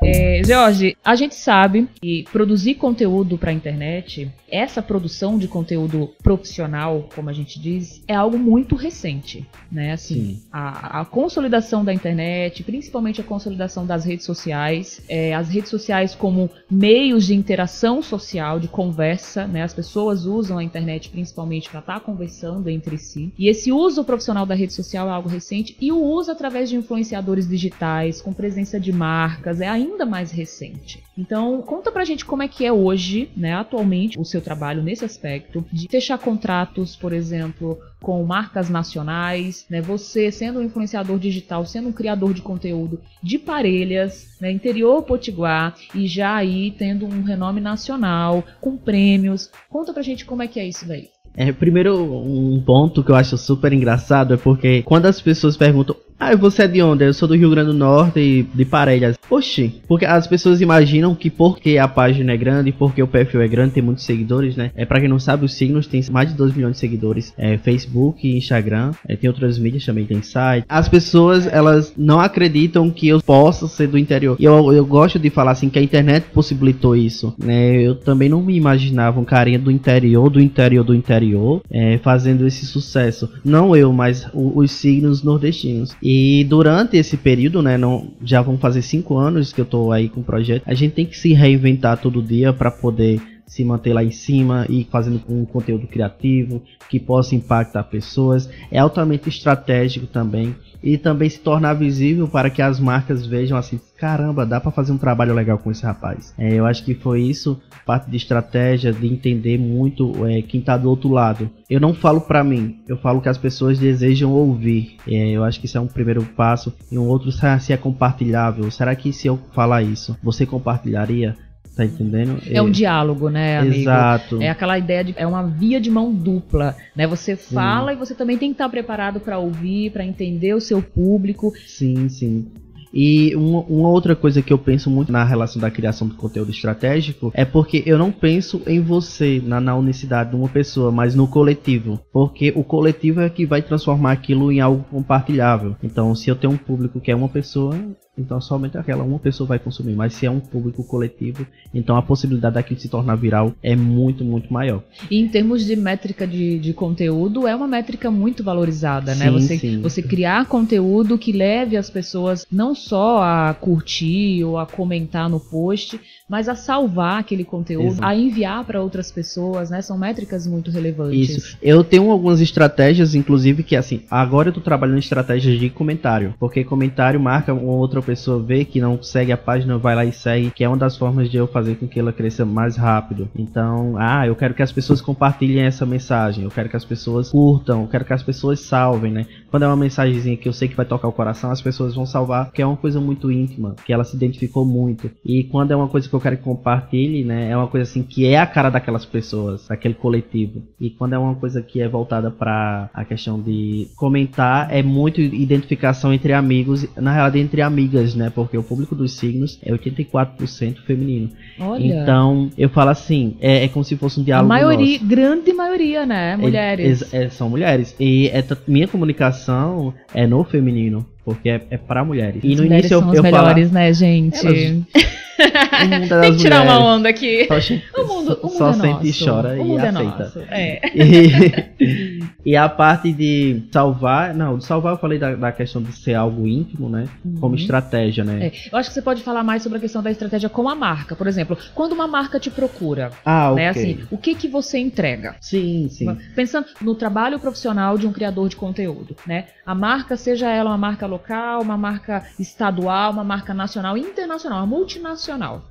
É, 0.06 0.42
Jorge, 0.44 0.98
a 1.04 1.16
gente 1.16 1.36
sabe 1.36 1.88
que 2.02 2.26
produzir 2.32 2.76
conteúdo 2.76 3.38
para 3.38 3.52
a 3.52 3.54
internet, 3.54 4.30
essa 4.52 4.82
produção 4.82 5.38
de 5.38 5.48
conteúdo 5.48 6.12
profissional, 6.22 7.08
como 7.16 7.30
a 7.30 7.34
gente 7.34 7.60
diz, 7.60 8.04
é 8.08 8.14
algo 8.14 8.38
muito 8.38 8.76
recente, 8.76 9.48
né? 9.72 9.94
Assim, 9.94 10.42
a, 10.52 11.02
a, 11.02 11.06
consolidação 11.06 11.86
da 11.86 11.94
internet, 11.94 12.64
principalmente 12.64 13.22
a 13.22 13.24
consolidação 13.24 13.86
das 13.86 14.04
redes 14.04 14.26
sociais, 14.26 15.02
é, 15.08 15.34
as 15.34 15.50
redes 15.50 15.70
sociais 15.70 16.14
como 16.14 16.50
meios 16.70 17.26
de 17.26 17.34
interação 17.34 18.02
social, 18.02 18.60
de 18.60 18.68
conversa, 18.68 19.48
né? 19.48 19.64
As 19.64 19.74
pessoas 19.74 20.26
usam 20.26 20.58
a 20.58 20.64
internet 20.64 21.10
principalmente 21.10 21.70
para 21.70 21.80
estar 21.80 21.94
tá 21.96 22.00
conversando 22.00 22.70
entre 22.70 22.98
si. 22.98 23.32
E 23.40 23.48
esse 23.48 23.72
uso 23.72 24.04
profissional 24.04 24.46
da 24.46 24.54
rede 24.54 24.74
social 24.74 25.08
é 25.08 25.12
algo 25.12 25.30
recente 25.30 25.76
e 25.80 25.92
o 25.92 26.02
uso 26.02 26.32
através 26.32 26.70
de 26.70 26.76
influenciadores 26.76 27.48
digitais, 27.48 28.22
com 28.22 28.34
presença 28.34 28.80
de 28.80 28.92
marcas, 28.92 29.62
é 29.62 29.68
ainda 29.68 29.93
ainda 29.94 30.06
mais 30.06 30.32
recente. 30.32 31.02
Então, 31.18 31.62
conta 31.62 31.92
pra 31.92 32.04
gente 32.04 32.26
como 32.26 32.44
é 32.44 32.48
que 32.48 32.66
é 32.66 32.72
hoje, 32.72 33.30
né, 33.36 33.54
atualmente, 33.54 34.20
o 34.20 34.26
seu 34.26 34.42
trabalho 34.42 34.84
nesse 34.84 35.06
aspecto 35.06 35.66
de 35.72 35.88
fechar 35.88 36.18
contratos, 36.18 36.96
por 36.96 37.14
exemplo, 37.14 37.80
com 38.02 38.22
marcas 38.24 38.70
nacionais, 38.70 39.66
né? 39.70 39.82
Você 39.82 40.32
sendo 40.32 40.60
um 40.60 40.64
influenciador 40.64 41.18
digital, 41.18 41.66
sendo 41.66 41.90
um 41.90 41.94
criador 41.94 42.34
de 42.34 42.42
conteúdo 42.42 43.00
de 43.22 43.40
Parelhas, 43.40 44.38
né, 44.42 44.52
interior 44.52 45.04
potiguar 45.04 45.76
e 45.96 46.08
já 46.08 46.36
aí 46.36 46.72
tendo 46.72 47.06
um 47.06 47.24
renome 47.24 47.62
nacional, 47.62 48.44
com 48.60 48.76
prêmios. 48.76 49.50
Conta 49.70 49.94
pra 49.94 50.02
gente 50.02 50.26
como 50.26 50.42
é 50.44 50.48
que 50.48 50.60
é 50.60 50.68
isso 50.68 50.86
daí. 50.88 51.10
É, 51.36 51.52
primeiro, 51.52 51.96
um 52.04 52.62
ponto 52.62 53.04
que 53.04 53.10
eu 53.10 53.16
acho 53.16 53.38
super 53.38 53.74
engraçado 53.74 54.36
é 54.36 54.38
porque 54.38 54.84
quando 54.84 55.08
as 55.08 55.20
pessoas 55.20 55.58
perguntam 55.58 55.96
ah, 56.24 56.36
você 56.38 56.64
é 56.64 56.68
de 56.68 56.82
onde? 56.82 57.04
Eu 57.04 57.14
sou 57.14 57.28
do 57.28 57.36
Rio 57.36 57.50
Grande 57.50 57.72
do 57.72 57.78
Norte 57.78 58.18
e 58.18 58.44
de 58.44 58.64
Parelhas. 58.64 59.18
Oxi, 59.30 59.82
porque 59.88 60.06
as 60.06 60.26
pessoas 60.26 60.62
imaginam 60.62 61.14
que 61.14 61.30
porque 61.30 61.78
a 61.78 61.86
página 61.86 62.32
é 62.32 62.38
grande, 62.38 62.72
porque 62.72 63.04
o 63.04 63.08
perfil 63.08 63.42
é 63.42 63.48
grande, 63.48 63.74
tem 63.74 63.84
muitos 63.84 64.06
seguidores, 64.06 64.56
né? 64.56 64.72
É 64.74 64.86
para 64.86 65.02
quem 65.02 65.10
não 65.10 65.20
sabe, 65.20 65.44
os 65.44 65.54
signos 65.54 65.86
tem 65.86 66.02
mais 66.10 66.30
de 66.30 66.36
2 66.36 66.56
milhões 66.56 66.76
de 66.76 66.80
seguidores. 66.80 67.34
É 67.38 67.58
Facebook, 67.58 68.26
Instagram, 68.26 68.92
é, 69.06 69.18
tem 69.18 69.30
outras 69.30 69.60
mídias 69.60 69.86
também, 69.86 70.06
tem 70.06 70.22
site. 70.22 70.66
As 70.70 70.88
pessoas, 70.88 71.46
elas 71.46 71.94
não 71.98 72.22
acreditam 72.22 72.90
que 72.90 73.10
eu 73.10 73.22
possa 73.22 73.68
ser 73.68 73.88
do 73.88 73.98
interior. 73.98 74.38
E 74.40 74.46
eu, 74.46 74.72
eu 74.72 74.86
gosto 74.86 75.20
de 75.20 75.30
falar 75.30 75.52
assim 75.52 75.70
que 75.70 75.80
a 75.80 75.84
internet 75.84 76.28
possibilitou 76.34 76.96
isso, 76.96 77.36
né? 77.38 77.82
Eu 77.82 77.96
também 77.96 78.30
não 78.30 78.42
me 78.42 78.56
imaginava 78.56 79.20
um 79.20 79.26
carinha 79.26 79.60
do 79.60 79.70
interior, 79.70 80.30
do 80.30 80.40
interior, 80.40 80.86
do 80.86 80.96
interior, 80.96 81.62
é, 81.70 81.98
fazendo 81.98 82.48
esse 82.48 82.66
sucesso. 82.66 83.30
Não 83.44 83.76
eu, 83.76 83.92
mas 83.92 84.26
o, 84.34 84.60
os 84.60 84.72
signos 84.72 85.22
nordestinos. 85.22 85.94
E 86.02 86.13
e 86.16 86.44
durante 86.44 86.96
esse 86.96 87.18
período, 87.18 87.60
né, 87.60 87.76
não, 87.76 88.12
já 88.24 88.40
vão 88.40 88.56
fazer 88.56 88.84
cinco 88.84 89.18
anos 89.18 89.52
que 89.52 89.60
eu 89.60 89.66
tô 89.66 89.92
aí 89.92 90.08
com 90.08 90.22
o 90.22 90.24
projeto, 90.24 90.62
a 90.64 90.76
gente 90.76 90.94
tem 90.94 91.08
que 91.08 91.18
se 91.18 91.34
reinventar 91.34 91.98
todo 91.98 92.22
dia 92.22 92.54
para 92.54 92.70
poder 92.70 93.20
se 93.46 93.64
manter 93.64 93.94
lá 93.94 94.04
em 94.04 94.12
cima 94.12 94.66
e 94.70 94.88
fazendo 94.90 95.22
um 95.30 95.46
conteúdo 95.46 95.88
criativo 95.88 96.62
que 96.90 97.00
possa 97.00 97.36
impactar 97.36 97.84
pessoas. 97.84 98.50
É 98.72 98.80
altamente 98.80 99.30
estratégico 99.30 100.08
também 100.08 100.56
e 100.84 100.98
também 100.98 101.30
se 101.30 101.40
tornar 101.40 101.74
visível 101.74 102.28
para 102.28 102.50
que 102.50 102.62
as 102.62 102.80
marcas 102.80 103.26
vejam 103.26 103.58
assim, 103.58 103.80
caramba, 103.98 104.46
dá 104.46 104.60
para 104.60 104.72
fazer 104.72 104.92
um 104.92 104.98
trabalho 104.98 105.34
legal 105.34 105.58
com 105.58 105.72
esse 105.72 105.84
rapaz. 105.84 106.34
É, 106.38 106.54
eu 106.54 106.66
acho 106.66 106.84
que 106.84 106.94
foi 106.94 107.22
isso, 107.22 107.60
parte 107.86 108.12
de 108.12 108.18
estratégia, 108.18 108.92
de 108.92 109.08
entender 109.08 109.58
muito 109.58 110.28
é, 110.28 110.42
quem 110.42 110.60
tá 110.60 110.76
do 110.76 110.90
outro 110.90 111.10
lado. 111.10 111.50
Eu 111.70 111.80
não 111.80 111.94
falo 111.94 112.20
para 112.20 112.44
mim, 112.44 112.82
eu 112.88 112.98
falo 112.98 113.22
que 113.22 113.30
as 113.30 113.38
pessoas 113.38 113.80
desejam 113.80 114.32
ouvir. 114.32 114.98
É, 115.08 115.30
eu 115.30 115.44
acho 115.44 115.60
que 115.60 115.68
isso 115.68 115.78
é 115.78 115.82
um 115.82 115.88
primeiro 115.88 116.24
passo. 116.36 116.74
E 116.92 116.98
um 116.98 117.08
outro, 117.08 117.32
se 117.32 117.72
é 117.72 117.78
compartilhável. 117.78 118.70
Será 118.70 118.94
que 118.94 119.14
se 119.14 119.28
eu 119.28 119.40
falar 119.54 119.82
isso, 119.82 120.18
você 120.22 120.46
compartilharia? 120.46 121.38
Tá 121.76 121.84
entendendo? 121.84 122.40
É 122.48 122.62
um 122.62 122.70
diálogo, 122.70 123.30
né, 123.30 123.58
amigo? 123.58 123.76
Exato. 123.76 124.42
É 124.42 124.50
aquela 124.50 124.78
ideia 124.78 125.04
de 125.04 125.14
é 125.18 125.26
uma 125.26 125.44
via 125.44 125.82
de 125.82 125.90
mão 125.90 126.14
dupla, 126.14 126.76
né? 126.96 127.08
Você 127.08 127.36
fala 127.36 127.92
sim. 127.92 127.98
e 127.98 128.00
você 128.00 128.14
também 128.14 128.38
tem 128.38 128.50
que 128.50 128.56
estar 128.56 128.70
preparado 128.70 129.20
para 129.20 129.40
ouvir, 129.40 129.92
para 129.92 130.06
entender 130.06 130.54
o 130.54 130.62
seu 130.62 130.82
público. 130.82 131.52
Sim, 131.66 132.08
sim. 132.10 132.46
E 132.94 133.36
uma, 133.36 133.62
uma, 133.62 133.90
outra 133.90 134.16
coisa 134.16 134.42
que 134.44 134.54
eu 134.54 134.58
penso 134.58 134.88
muito 134.88 135.12
na 135.12 135.24
relação 135.24 135.60
da 135.60 135.72
criação 135.72 136.08
do 136.08 136.14
conteúdo 136.14 136.52
estratégico 136.52 137.32
é 137.34 137.44
porque 137.44 137.82
eu 137.88 137.98
não 137.98 138.12
penso 138.12 138.62
em 138.68 138.80
você, 138.80 139.42
na, 139.44 139.60
na 139.60 139.76
unicidade 139.76 140.30
de 140.30 140.36
uma 140.36 140.48
pessoa, 140.48 140.92
mas 140.92 141.16
no 141.16 141.28
coletivo. 141.28 142.00
Porque 142.14 142.54
o 142.56 142.64
coletivo 142.64 143.22
é 143.22 143.30
que 143.30 143.48
vai 143.48 143.64
transformar 143.64 144.12
aquilo 144.12 144.52
em 144.52 144.62
algo 144.62 144.86
compartilhável. 144.92 145.76
Então, 145.82 146.14
se 146.14 146.30
eu 146.30 146.36
tenho 146.36 146.54
um 146.54 146.58
público 146.58 147.02
que 147.02 147.10
é 147.10 147.16
uma 147.16 147.30
pessoa, 147.30 147.76
então 148.18 148.40
somente 148.40 148.78
aquela 148.78 149.04
uma 149.04 149.20
pessoa 149.20 149.48
vai 149.48 149.60
consumir. 149.60 149.96
Mas 149.96 150.14
se 150.14 150.26
é 150.26 150.32
um 150.32 150.40
público 150.40 150.84
coletivo, 150.84 151.46
então 151.74 151.98
a 151.98 152.02
possibilidade 152.02 152.56
daquilo 152.56 152.80
se 152.80 152.90
tornar 152.90 153.16
viral 153.16 153.54
é 153.62 153.76
muito, 153.76 154.24
muito 154.24 154.52
maior. 154.54 154.84
E 155.10 155.20
em 155.20 155.28
termos 155.28 155.66
de 155.66 155.76
métrica 155.76 156.28
de, 156.28 156.60
de 156.60 156.74
conteúdo, 156.74 157.48
é 157.48 157.56
uma 157.56 157.68
métrica 157.68 158.12
muito 158.12 158.44
valorizada, 158.44 159.16
né? 159.16 159.26
sim, 159.26 159.32
né? 159.32 159.40
Você, 159.40 159.58
sim. 159.58 159.82
você 159.82 160.02
criar 160.02 160.46
conteúdo 160.46 161.18
que 161.18 161.32
leve 161.32 161.76
as 161.76 161.90
pessoas 161.90 162.46
não 162.52 162.76
só 162.76 163.22
a 163.22 163.54
curtir 163.54 164.44
ou 164.44 164.58
a 164.58 164.66
comentar 164.66 165.30
no 165.30 165.40
post, 165.40 166.00
mas 166.30 166.48
a 166.48 166.56
salvar 166.56 167.20
aquele 167.20 167.44
conteúdo, 167.44 167.88
Exato. 167.88 168.06
a 168.06 168.16
enviar 168.16 168.64
para 168.64 168.82
outras 168.82 169.12
pessoas, 169.12 169.70
né? 169.70 169.82
São 169.82 169.98
métricas 169.98 170.48
muito 170.48 170.72
relevantes. 170.72 171.30
Isso. 171.30 171.58
Eu 171.62 171.84
tenho 171.84 172.10
algumas 172.10 172.42
estratégias, 172.42 173.14
inclusive, 173.16 173.64
que 173.64 173.76
assim, 173.76 174.04
agora 174.10 174.50
eu 174.50 174.54
tô 174.54 174.62
trabalhando 174.62 174.98
em 174.98 175.00
estratégias 175.00 175.60
de 175.60 175.70
comentário, 175.70 176.34
porque 176.40 176.64
comentário 176.64 177.20
marca 177.20 177.54
uma 177.54 177.74
outra 177.74 178.02
pessoa 178.02 178.42
vê 178.42 178.64
que 178.66 178.80
não 178.80 179.02
segue 179.02 179.32
a 179.32 179.38
página, 179.38 179.78
vai 179.78 179.96
lá 179.96 180.06
e 180.06 180.12
segue, 180.12 180.52
que 180.52 180.64
é 180.64 180.68
uma 180.68 180.78
das 180.78 180.98
formas 180.98 181.30
de 181.30 181.38
eu 181.38 181.48
fazer 181.48 181.76
com 181.76 181.88
que 181.88 182.00
ela 182.00 182.14
cresça 182.14 182.46
mais 182.46 182.78
rápido. 182.78 183.30
Então, 183.36 183.96
ah, 183.98 184.26
eu 184.26 184.36
quero 184.36 184.54
que 184.54 184.64
as 184.64 184.72
pessoas 184.72 185.02
compartilhem 185.02 185.64
essa 185.64 185.86
mensagem, 185.86 186.44
eu 186.44 186.52
quero 186.52 186.70
que 186.70 186.78
as 186.78 186.86
pessoas 186.86 187.30
curtam, 187.30 187.82
eu 187.82 187.88
quero 187.88 188.06
que 188.06 188.14
as 188.14 188.24
pessoas 188.24 188.60
salvem, 188.60 189.12
né? 189.12 189.26
Quando 189.52 189.64
é 189.64 189.68
uma 189.68 189.76
mensagenzinha 189.76 190.38
que 190.38 190.48
eu 190.48 190.54
sei 190.54 190.68
que 190.68 190.76
vai 190.76 190.86
tocar 190.86 191.08
o 191.08 191.12
coração, 191.12 191.52
as 191.52 191.62
pessoas 191.62 191.96
vão 191.96 192.06
salvar, 192.06 192.52
que 192.52 192.62
é 192.62 192.66
uma 192.66 192.78
coisa 192.78 193.00
muito 193.00 193.32
íntima, 193.32 193.76
que 193.86 193.92
ela 193.92 194.04
se 194.04 194.16
identificou 194.16 194.66
muito. 194.66 195.12
E 195.26 195.44
quando 195.44 195.72
é 195.72 195.76
uma 195.76 195.88
coisa 195.88 196.08
que 196.14 196.18
eu 196.18 196.22
quero 196.22 196.38
que 196.38 196.44
compartilhe, 196.44 197.24
né, 197.24 197.50
é 197.50 197.58
uma 197.58 197.68
coisa 197.68 197.90
assim 197.90 198.04
que 198.04 198.26
é 198.28 198.38
a 198.38 198.46
cara 198.46 198.70
daquelas 198.70 199.04
pessoas, 199.06 199.68
daquele 199.68 199.96
coletivo. 199.96 200.62
E 200.80 200.90
quando 200.92 201.14
é 201.14 201.18
uma 201.18 201.34
coisa 201.36 201.62
que 201.62 201.82
é 201.82 201.88
voltada 201.88 202.30
para 202.30 202.90
a 202.94 203.04
questão 203.04 203.42
de 203.42 203.88
comentar, 203.96 204.68
é 204.72 204.84
muito 204.84 205.20
identificação 205.22 206.14
entre 206.14 206.34
amigos, 206.34 206.86
na 206.96 207.12
realidade 207.12 207.40
entre 207.40 207.62
amigas, 207.62 208.14
né? 208.16 208.32
Porque 208.34 208.58
o 208.58 208.64
público 208.64 208.96
dos 208.96 209.14
signos 209.14 209.60
é 209.64 209.72
84% 209.72 210.78
feminino. 210.86 211.30
Olha. 211.60 211.84
Então, 211.84 212.50
eu 212.58 212.70
falo 212.70 212.92
assim, 212.92 213.36
é, 213.42 213.64
é 213.66 213.68
como 213.68 213.84
se 213.84 213.96
fosse 213.96 214.20
um 214.20 214.24
a 214.24 214.26
diálogo 214.26 214.50
maioria, 214.50 214.94
nosso. 215.00 215.06
grande 215.06 215.54
maioria, 215.54 216.06
né? 216.06 216.36
Mulheres. 216.36 217.14
É- 217.14 217.24
é- 217.24 217.30
são 217.30 217.50
mulheres. 217.50 217.96
E 218.00 218.28
é 218.28 218.44
minha 218.68 218.88
comunicação 218.88 219.94
é 220.14 220.28
no 220.28 220.44
feminino, 220.44 221.06
porque 221.26 221.50
é, 221.50 221.62
é 221.72 221.78
para 221.78 222.04
mulheres. 222.04 222.42
E 222.44 222.56
no 222.56 222.64
mulheres 222.64 222.86
início 222.86 223.00
são 223.00 223.10
eu, 223.10 223.16
eu 223.16 223.24
melhores, 223.24 223.72
né, 223.72 223.92
gente? 223.94 224.46
Elas- 224.46 225.23
o 225.40 225.88
mundo 226.00 226.08
das 226.10 226.22
Tem 226.22 226.32
que 226.32 226.38
tirar 226.38 226.62
uma 226.62 226.74
mulheres. 226.80 226.88
onda 227.00 227.10
aqui. 227.10 227.48
Só, 227.48 228.02
O 228.02 228.08
mundo, 228.08 228.40
o 228.42 228.48
mundo 228.48 228.58
só 228.58 228.70
é 228.70 228.74
sente 228.74 228.88
nosso. 228.88 229.06
e 229.06 229.26
chora 229.26 229.50
o 229.62 229.66
e 229.68 229.76
é 229.78 229.88
aceita. 229.88 230.02
nosso. 230.02 230.40
É. 230.50 230.82
E, 230.96 232.20
e 232.46 232.56
a 232.56 232.68
parte 232.70 233.12
de 233.12 233.64
salvar, 233.72 234.34
não, 234.34 234.58
de 234.58 234.66
salvar 234.66 234.94
eu 234.94 234.98
falei 234.98 235.18
da, 235.18 235.36
da 235.36 235.52
questão 235.52 235.82
de 235.82 235.92
ser 235.94 236.14
algo 236.14 236.48
íntimo, 236.48 236.90
né? 236.90 237.08
Como 237.40 237.54
Uhum. 237.56 237.62
estratégia, 237.62 238.24
né? 238.24 238.48
É, 238.48 238.52
eu 238.72 238.78
acho 238.78 238.90
que 238.90 238.94
você 238.96 239.02
pode 239.02 239.22
falar 239.24 239.44
mais 239.44 239.64
sobre 239.64 239.78
a 239.78 239.82
questão 239.82 240.02
da 240.04 240.12
estratégia 240.12 240.50
com 240.50 240.68
a 240.70 240.76
marca. 240.76 241.16
Por 241.16 241.28
exemplo, 241.28 241.58
quando 241.74 241.94
uma 241.94 242.08
marca 242.08 242.40
te 242.40 242.50
procura, 242.50 243.12
Ah, 243.26 243.52
ok. 243.52 243.56
né? 243.64 243.70
Assim, 243.70 244.00
o 244.12 244.18
que 244.18 244.36
que 244.36 244.48
você 244.48 244.78
entrega? 244.78 245.36
Sim, 245.42 245.88
sim. 245.90 246.16
Pensando 246.36 246.68
no 246.82 246.96
trabalho 246.96 247.40
profissional 247.40 247.98
de 247.98 248.06
um 248.08 248.12
criador 248.14 248.50
de 248.50 248.56
conteúdo, 248.56 249.16
né? 249.26 249.46
A 249.66 249.74
marca, 249.74 250.18
seja 250.18 250.50
ela 250.50 250.70
uma 250.70 250.78
marca 250.78 251.06
local, 251.06 251.62
uma 251.62 251.78
marca 251.78 252.24
estadual, 252.40 253.12
uma 253.12 253.24
marca 253.24 253.54
nacional, 253.54 253.98
internacional, 253.98 254.60
uma 254.60 254.68
multinacional. 254.68 255.23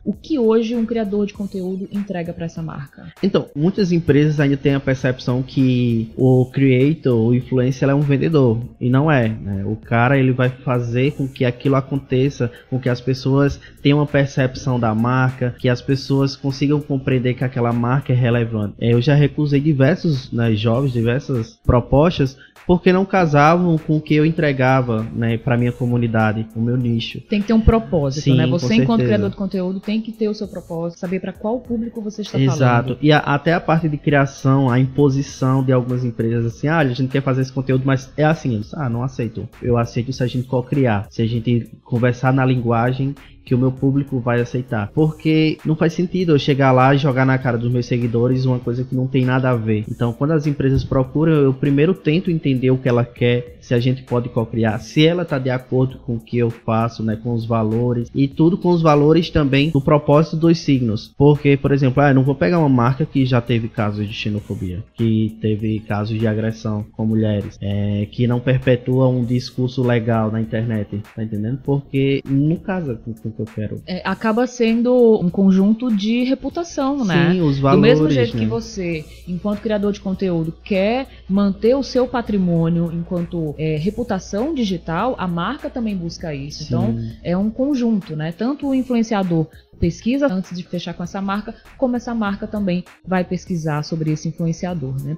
O 0.04 0.12
que 0.12 0.38
hoje 0.38 0.74
um 0.74 0.86
criador 0.86 1.26
de 1.26 1.34
conteúdo 1.34 1.88
entrega 1.92 2.32
para 2.32 2.46
essa 2.46 2.62
marca? 2.62 3.12
Então, 3.22 3.48
muitas 3.54 3.92
empresas 3.92 4.40
ainda 4.40 4.56
têm 4.56 4.74
a 4.74 4.80
percepção 4.80 5.42
que 5.42 6.10
o 6.16 6.46
creator, 6.46 7.28
o 7.28 7.34
influencer, 7.34 7.88
é 7.88 7.94
um 7.94 8.00
vendedor. 8.00 8.60
E 8.80 8.88
não 8.88 9.10
é. 9.10 9.28
né? 9.28 9.64
O 9.64 9.76
cara 9.76 10.18
ele 10.18 10.32
vai 10.32 10.48
fazer 10.48 11.12
com 11.12 11.28
que 11.28 11.44
aquilo 11.44 11.76
aconteça, 11.76 12.50
com 12.70 12.78
que 12.78 12.88
as 12.88 13.00
pessoas 13.00 13.60
tenham 13.82 13.98
uma 13.98 14.06
percepção 14.06 14.78
da 14.78 14.94
marca, 14.94 15.54
que 15.58 15.68
as 15.68 15.82
pessoas 15.82 16.36
consigam 16.36 16.80
compreender 16.80 17.34
que 17.34 17.44
aquela 17.44 17.72
marca 17.72 18.12
é 18.12 18.16
relevante. 18.16 18.74
É, 18.80 18.92
Eu 18.92 19.02
já 19.02 19.14
recusei 19.14 19.60
diversos 19.60 20.32
né, 20.32 20.54
jovens, 20.54 20.92
diversas 20.92 21.58
propostas, 21.64 22.36
porque 22.66 22.92
não 22.92 23.04
casavam 23.04 23.76
com 23.78 23.96
o 23.96 24.00
que 24.00 24.14
eu 24.14 24.24
entregava 24.24 25.06
né, 25.14 25.36
para 25.38 25.56
minha 25.56 25.72
comunidade, 25.72 26.46
o 26.54 26.60
meu 26.60 26.76
nicho. 26.76 27.20
Tem 27.22 27.40
que 27.40 27.48
ter 27.48 27.52
um 27.52 27.60
propósito, 27.60 28.24
Sim, 28.24 28.36
né? 28.36 28.46
Você, 28.46 28.74
enquanto 28.76 29.04
criador 29.04 29.30
de 29.30 29.36
conteúdo, 29.36 29.80
tem 29.80 30.00
que 30.00 30.12
ter 30.12 30.28
o 30.28 30.34
seu 30.34 30.46
propósito, 30.48 30.98
saber 31.00 31.20
para 31.20 31.32
qual 31.32 31.58
público 31.60 32.00
você 32.00 32.22
está 32.22 32.38
Exato. 32.38 32.58
falando. 32.88 32.98
E 33.02 33.12
a- 33.12 33.18
até 33.18 33.52
a 33.54 33.60
parte 33.60 33.88
de 33.88 33.96
criação, 33.96 34.70
a 34.70 34.78
imposição 34.78 35.62
de 35.64 35.72
algumas 35.72 36.04
empresas 36.04 36.46
assim, 36.46 36.68
ah, 36.68 36.78
a 36.78 36.86
gente 36.86 37.10
quer 37.10 37.22
fazer 37.22 37.42
esse 37.42 37.52
conteúdo, 37.52 37.82
mas 37.84 38.12
é 38.16 38.24
assim, 38.24 38.54
eles, 38.54 38.72
ah, 38.74 38.88
não 38.88 39.02
aceito. 39.02 39.48
Eu 39.60 39.76
aceito 39.76 40.12
se 40.12 40.22
a 40.22 40.26
gente 40.26 40.46
co-criar, 40.46 41.06
se 41.10 41.22
a 41.22 41.26
gente 41.26 41.68
conversar 41.84 42.32
na 42.32 42.44
linguagem 42.44 43.14
que 43.44 43.54
o 43.54 43.58
meu 43.58 43.72
público 43.72 44.20
vai 44.20 44.40
aceitar. 44.40 44.90
Porque 44.94 45.58
não 45.64 45.76
faz 45.76 45.92
sentido 45.92 46.32
eu 46.32 46.38
chegar 46.38 46.72
lá 46.72 46.94
e 46.94 46.98
jogar 46.98 47.24
na 47.24 47.38
cara 47.38 47.58
dos 47.58 47.72
meus 47.72 47.86
seguidores 47.86 48.44
uma 48.44 48.58
coisa 48.58 48.84
que 48.84 48.94
não 48.94 49.06
tem 49.06 49.24
nada 49.24 49.50
a 49.50 49.56
ver. 49.56 49.84
Então, 49.90 50.12
quando 50.12 50.32
as 50.32 50.46
empresas 50.46 50.84
procuram, 50.84 51.32
eu 51.32 51.52
primeiro 51.52 51.94
tento 51.94 52.30
entender 52.30 52.70
o 52.70 52.78
que 52.78 52.88
ela 52.88 53.04
quer, 53.04 53.56
se 53.60 53.74
a 53.74 53.80
gente 53.80 54.02
pode 54.02 54.28
co-criar, 54.28 54.78
se 54.78 55.06
ela 55.06 55.22
está 55.22 55.38
de 55.38 55.50
acordo 55.50 55.98
com 55.98 56.16
o 56.16 56.20
que 56.20 56.38
eu 56.38 56.50
faço, 56.50 57.02
né, 57.02 57.16
com 57.16 57.32
os 57.32 57.44
valores 57.44 58.10
e 58.14 58.28
tudo 58.28 58.56
com 58.56 58.70
os 58.70 58.82
valores 58.82 59.30
também 59.30 59.70
do 59.70 59.80
propósito 59.80 60.36
dos 60.36 60.58
signos. 60.58 61.12
Porque, 61.16 61.56
por 61.56 61.72
exemplo, 61.72 62.02
ah, 62.02 62.10
eu 62.10 62.14
não 62.14 62.24
vou 62.24 62.34
pegar 62.34 62.58
uma 62.58 62.68
marca 62.68 63.04
que 63.04 63.24
já 63.24 63.40
teve 63.40 63.68
casos 63.68 64.06
de 64.06 64.14
xenofobia, 64.14 64.82
que 64.94 65.36
teve 65.40 65.80
casos 65.80 66.18
de 66.18 66.26
agressão 66.26 66.84
com 66.92 67.06
mulheres, 67.06 67.58
é, 67.60 68.06
que 68.10 68.26
não 68.26 68.40
perpetua 68.40 69.08
um 69.08 69.24
discurso 69.24 69.82
legal 69.82 70.30
na 70.30 70.40
internet, 70.40 71.00
tá 71.14 71.22
entendendo? 71.22 71.60
Porque 71.64 72.22
não 72.28 72.56
casa 72.56 72.94
com, 72.94 73.12
com 73.12 73.30
o 73.32 73.34
que 73.34 73.42
eu 73.42 73.54
quero. 73.54 73.82
É, 73.86 74.02
acaba 74.04 74.46
sendo 74.46 75.20
um 75.20 75.30
conjunto 75.30 75.94
de 75.94 76.24
reputação, 76.24 77.04
né? 77.04 77.32
Sim, 77.32 77.40
os 77.40 77.56
Do 77.56 77.62
valores. 77.62 77.82
mesmo 77.82 78.10
jeito 78.10 78.34
né? 78.34 78.42
que 78.42 78.46
você, 78.46 79.04
enquanto 79.26 79.60
criador 79.60 79.92
de 79.92 80.00
conteúdo, 80.00 80.52
quer 80.64 81.08
manter 81.28 81.74
o 81.74 81.82
seu 81.82 82.06
patrimônio 82.06 82.90
enquanto 82.92 83.54
é, 83.58 83.76
reputação 83.76 84.54
digital, 84.54 85.14
a 85.18 85.26
marca 85.26 85.68
também 85.68 85.96
busca 85.96 86.34
isso. 86.34 86.64
Então, 86.64 86.96
Sim. 86.96 87.12
é 87.22 87.36
um 87.36 87.50
conjunto, 87.50 88.14
né? 88.14 88.32
Tanto 88.32 88.68
o 88.68 88.74
influenciador 88.74 89.46
pesquisa 89.80 90.26
antes 90.26 90.56
de 90.56 90.62
fechar 90.62 90.94
com 90.94 91.02
essa 91.02 91.20
marca, 91.20 91.54
como 91.76 91.96
essa 91.96 92.14
marca 92.14 92.46
também 92.46 92.84
vai 93.04 93.24
pesquisar 93.24 93.82
sobre 93.82 94.12
esse 94.12 94.28
influenciador, 94.28 94.94
né? 95.02 95.16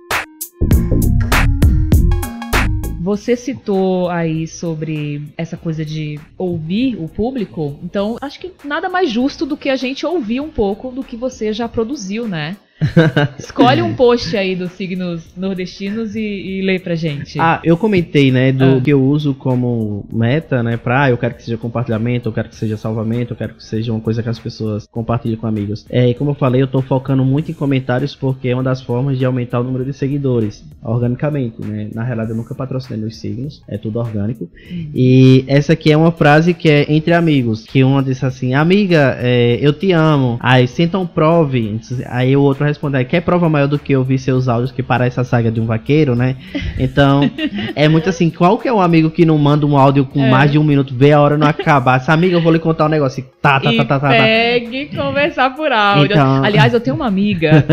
Você 3.04 3.36
citou 3.36 4.08
aí 4.08 4.48
sobre 4.48 5.28
essa 5.36 5.58
coisa 5.58 5.84
de 5.84 6.18
ouvir 6.38 6.96
o 6.96 7.06
público, 7.06 7.78
então 7.82 8.16
acho 8.18 8.40
que 8.40 8.50
nada 8.66 8.88
mais 8.88 9.10
justo 9.10 9.44
do 9.44 9.58
que 9.58 9.68
a 9.68 9.76
gente 9.76 10.06
ouvir 10.06 10.40
um 10.40 10.50
pouco 10.50 10.90
do 10.90 11.04
que 11.04 11.14
você 11.14 11.52
já 11.52 11.68
produziu, 11.68 12.26
né? 12.26 12.56
Escolhe 13.38 13.80
um 13.82 13.94
post 13.94 14.36
aí 14.36 14.54
dos 14.56 14.72
signos 14.72 15.22
nordestinos 15.36 16.14
e, 16.16 16.20
e 16.20 16.62
lê 16.62 16.78
pra 16.78 16.94
gente. 16.94 17.38
Ah, 17.40 17.60
eu 17.64 17.76
comentei, 17.76 18.30
né, 18.30 18.52
do 18.52 18.64
Ah. 18.64 18.80
que 18.80 18.90
eu 18.92 19.02
uso 19.02 19.34
como 19.34 20.04
meta, 20.12 20.62
né, 20.62 20.76
pra, 20.76 21.04
ah, 21.04 21.10
eu 21.10 21.16
quero 21.18 21.34
que 21.34 21.42
seja 21.42 21.56
compartilhamento, 21.56 22.28
eu 22.28 22.32
quero 22.32 22.48
que 22.48 22.56
seja 22.56 22.76
salvamento, 22.76 23.32
eu 23.32 23.36
quero 23.36 23.54
que 23.54 23.64
seja 23.64 23.92
uma 23.92 24.00
coisa 24.00 24.22
que 24.22 24.28
as 24.28 24.38
pessoas 24.38 24.86
compartilhem 24.90 25.36
com 25.36 25.46
amigos. 25.46 25.86
É, 25.88 26.08
e 26.08 26.14
como 26.14 26.30
eu 26.30 26.34
falei, 26.34 26.62
eu 26.62 26.66
tô 26.66 26.82
focando 26.82 27.24
muito 27.24 27.50
em 27.50 27.54
comentários 27.54 28.14
porque 28.14 28.48
é 28.48 28.54
uma 28.54 28.62
das 28.62 28.82
formas 28.82 29.18
de 29.18 29.24
aumentar 29.24 29.60
o 29.60 29.64
número 29.64 29.84
de 29.84 29.92
seguidores, 29.92 30.64
organicamente, 30.82 31.60
né. 31.64 31.88
Na 31.94 32.02
realidade, 32.02 32.30
eu 32.30 32.36
nunca 32.36 32.54
patrocinei 32.54 33.00
meus 33.00 33.16
signos, 33.16 33.62
é 33.68 33.78
tudo 33.78 33.98
orgânico. 33.98 34.48
E 34.94 35.44
essa 35.46 35.72
aqui 35.72 35.92
é 35.92 35.96
uma 35.96 36.12
frase 36.12 36.52
que 36.54 36.68
é 36.68 36.92
entre 36.92 37.14
amigos, 37.14 37.64
que 37.64 37.82
uma 37.84 38.02
disse 38.02 38.24
assim, 38.26 38.54
amiga, 38.54 39.16
é, 39.20 39.58
eu 39.60 39.72
te 39.72 39.92
amo. 39.92 40.38
Aí, 40.40 40.66
sentam 40.66 41.06
prove. 41.06 41.78
Aí 42.06 42.36
o 42.36 42.42
outro 42.42 42.63
responde, 42.66 43.04
quer 43.04 43.20
prova 43.20 43.48
maior 43.48 43.66
do 43.66 43.78
que 43.78 43.92
eu 43.92 44.02
vi 44.04 44.18
seus 44.18 44.48
áudios 44.48 44.72
que 44.72 44.82
parece 44.82 45.20
a 45.20 45.24
saga 45.24 45.50
de 45.50 45.60
um 45.60 45.66
vaqueiro, 45.66 46.14
né? 46.14 46.36
Então, 46.78 47.28
é 47.74 47.88
muito 47.88 48.08
assim, 48.08 48.30
qual 48.30 48.58
que 48.58 48.68
é 48.68 48.72
um 48.72 48.80
amigo 48.80 49.10
que 49.10 49.24
não 49.24 49.38
manda 49.38 49.66
um 49.66 49.76
áudio 49.76 50.04
com 50.04 50.24
É. 50.24 50.30
mais 50.30 50.50
de 50.52 50.58
um 50.58 50.64
minuto, 50.64 50.94
vê 50.94 51.12
a 51.12 51.20
hora 51.20 51.36
não 51.36 51.46
acabar? 51.46 51.96
Essa 51.96 52.12
amiga, 52.12 52.36
eu 52.36 52.40
vou 52.40 52.52
lhe 52.52 52.58
contar 52.58 52.86
um 52.86 52.88
negócio. 52.88 53.24
Tá, 53.40 53.60
tá, 53.60 53.72
e 53.72 53.76
tá, 53.76 53.84
tá, 53.84 54.00
tá, 54.00 54.08
tá. 54.08 54.14
pegue 54.16 54.86
conversar 54.96 55.54
por 55.54 55.70
áudio. 55.70 56.12
Então- 56.12 56.44
Aliás, 56.44 56.72
eu 56.72 56.80
tenho 56.80 56.96
uma 56.96 57.06
amiga 57.06 57.64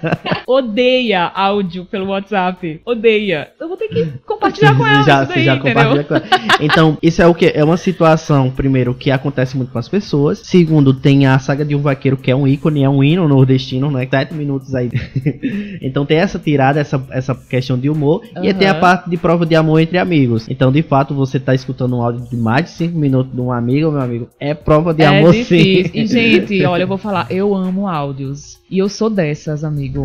odeia 0.46 1.24
áudio 1.34 1.84
pelo 1.84 2.06
WhatsApp. 2.06 2.80
Odeia. 2.84 3.48
Eu 3.60 3.68
vou 3.68 3.76
ter 3.76 3.88
que 3.88 4.06
compartilhar 4.26 4.76
com 4.76 4.86
ela 4.86 5.02
já, 5.02 5.24
daí, 5.24 5.44
já 5.44 5.56
compartilha 5.56 6.04
com 6.04 6.14
ela. 6.14 6.24
Então, 6.60 6.98
isso 7.02 7.22
é 7.22 7.26
o 7.26 7.34
que? 7.34 7.52
É 7.54 7.64
uma 7.64 7.76
situação, 7.76 8.50
primeiro, 8.50 8.94
que 8.94 9.10
acontece 9.10 9.56
muito 9.56 9.72
com 9.72 9.78
as 9.78 9.88
pessoas. 9.88 10.38
Segundo, 10.44 10.92
tem 10.92 11.26
a 11.26 11.38
saga 11.38 11.64
de 11.64 11.74
um 11.74 11.80
vaqueiro, 11.80 12.16
que 12.16 12.30
é 12.30 12.36
um 12.36 12.46
ícone, 12.46 12.82
é 12.84 12.88
um 12.88 13.02
hino 13.02 13.26
nordestino, 13.28 13.90
né? 13.90 14.06
Minutos 14.40 14.74
aí. 14.74 14.90
então 15.80 16.06
tem 16.06 16.18
essa 16.18 16.38
tirada, 16.38 16.80
essa, 16.80 17.02
essa 17.10 17.34
questão 17.34 17.78
de 17.78 17.88
humor. 17.90 18.22
E 18.42 18.48
Aham. 18.48 18.58
tem 18.58 18.68
a 18.68 18.74
parte 18.74 19.08
de 19.08 19.16
prova 19.16 19.44
de 19.44 19.54
amor 19.54 19.80
entre 19.80 19.98
amigos. 19.98 20.46
Então, 20.48 20.72
de 20.72 20.82
fato, 20.82 21.14
você 21.14 21.38
tá 21.38 21.54
escutando 21.54 21.96
um 21.96 22.02
áudio 22.02 22.26
de 22.28 22.36
mais 22.36 22.64
de 22.64 22.70
cinco 22.70 22.98
minutos 22.98 23.32
de 23.32 23.40
um 23.40 23.52
amigo, 23.52 23.90
meu 23.90 24.00
amigo. 24.00 24.28
É 24.40 24.54
prova 24.54 24.94
de 24.94 25.02
é 25.02 25.06
amor, 25.06 25.32
difícil. 25.32 25.92
sim. 25.92 26.00
E, 26.00 26.06
gente, 26.06 26.64
olha, 26.66 26.82
eu 26.82 26.88
vou 26.88 26.98
falar, 26.98 27.26
eu 27.30 27.54
amo 27.54 27.86
áudios. 27.86 28.58
E 28.70 28.78
eu 28.78 28.88
sou 28.88 29.10
dessas, 29.10 29.62
amigo. 29.62 30.04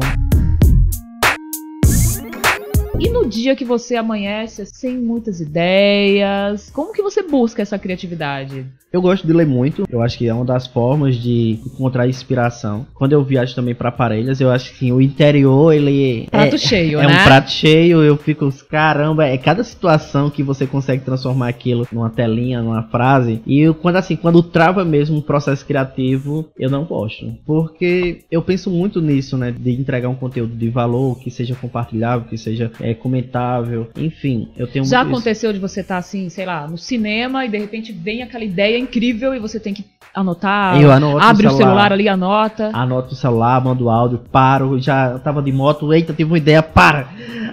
E 2.99 3.10
no 3.10 3.27
dia 3.27 3.55
que 3.55 3.65
você 3.65 3.95
amanhece 3.95 4.65
sem 4.65 4.97
muitas 4.97 5.41
ideias, 5.41 6.69
como 6.71 6.93
que 6.93 7.01
você 7.01 7.21
busca 7.21 7.62
essa 7.62 7.77
criatividade? 7.77 8.65
Eu 8.95 9.01
gosto 9.01 9.27
de 9.27 9.34
ler 9.34 9.45
muito. 9.45 9.86
Eu 9.91 10.01
acho 10.01 10.17
que 10.17 10.25
é 10.25 10.34
uma 10.34 10.45
das 10.45 10.67
formas 10.67 11.17
de 11.17 11.60
encontrar 11.65 12.08
inspiração. 12.08 12.88
Quando 12.93 13.12
eu 13.12 13.21
viajo 13.21 13.53
também 13.53 13.75
para 13.75 13.91
Parelhas, 13.91 14.39
eu 14.39 14.49
acho 14.49 14.73
que 14.73 14.89
o 14.89 15.01
interior, 15.01 15.73
ele 15.73 16.29
Prato 16.31 16.55
é, 16.55 16.58
cheio, 16.58 16.99
é 17.01 17.05
né? 17.05 17.19
um 17.19 17.23
prato 17.25 17.51
cheio. 17.51 18.01
Eu 18.01 18.15
fico, 18.15 18.49
caramba, 18.69 19.25
é 19.25 19.38
cada 19.38 19.65
situação 19.65 20.29
que 20.29 20.41
você 20.41 20.65
consegue 20.65 21.03
transformar 21.03 21.49
aquilo 21.49 21.86
numa 21.91 22.10
telinha, 22.10 22.62
numa 22.62 22.84
frase. 22.84 23.41
E 23.45 23.60
eu, 23.60 23.73
quando 23.73 23.97
assim, 23.97 24.15
quando 24.15 24.41
trava 24.41 24.86
mesmo 24.86 25.17
um 25.17 25.21
processo 25.21 25.65
criativo, 25.65 26.47
eu 26.58 26.69
não 26.69 26.86
gosto. 26.86 27.34
Porque 27.45 28.23
eu 28.31 28.41
penso 28.41 28.69
muito 28.69 29.01
nisso, 29.01 29.38
né? 29.38 29.51
De 29.51 29.71
entregar 29.71 30.08
um 30.08 30.15
conteúdo 30.15 30.55
de 30.55 30.69
valor, 30.69 31.19
que 31.19 31.29
seja 31.29 31.53
compartilhável, 31.53 32.29
que 32.29 32.38
seja 32.38 32.71
é, 32.91 32.93
comentável. 32.93 33.89
Enfim, 33.97 34.49
eu 34.57 34.67
tenho 34.67 34.85
Já 34.85 34.99
muito 34.99 35.09
isso. 35.09 35.19
aconteceu 35.19 35.53
de 35.53 35.59
você 35.59 35.81
estar 35.81 35.97
assim, 35.97 36.29
sei 36.29 36.45
lá, 36.45 36.67
no 36.67 36.77
cinema 36.77 37.45
e 37.45 37.49
de 37.49 37.57
repente 37.57 37.91
vem 37.91 38.21
aquela 38.21 38.43
ideia 38.43 38.77
incrível 38.77 39.33
e 39.33 39.39
você 39.39 39.59
tem 39.59 39.73
que 39.73 39.83
anotar, 40.13 40.81
Eu 40.81 40.91
anoto 40.93 41.17
no 41.17 41.23
abre 41.23 41.45
o 41.47 41.51
celular 41.51 41.91
ali, 41.91 42.07
anota. 42.07 42.69
Anoto 42.73 43.13
o 43.13 43.17
celular, 43.17 43.61
mando 43.61 43.89
áudio, 43.89 44.19
paro, 44.31 44.79
já 44.79 45.19
tava 45.19 45.41
de 45.41 45.51
moto, 45.51 45.91
eita, 45.93 46.13
tive 46.13 46.31
uma 46.31 46.37
ideia, 46.37 46.63
para! 46.63 47.07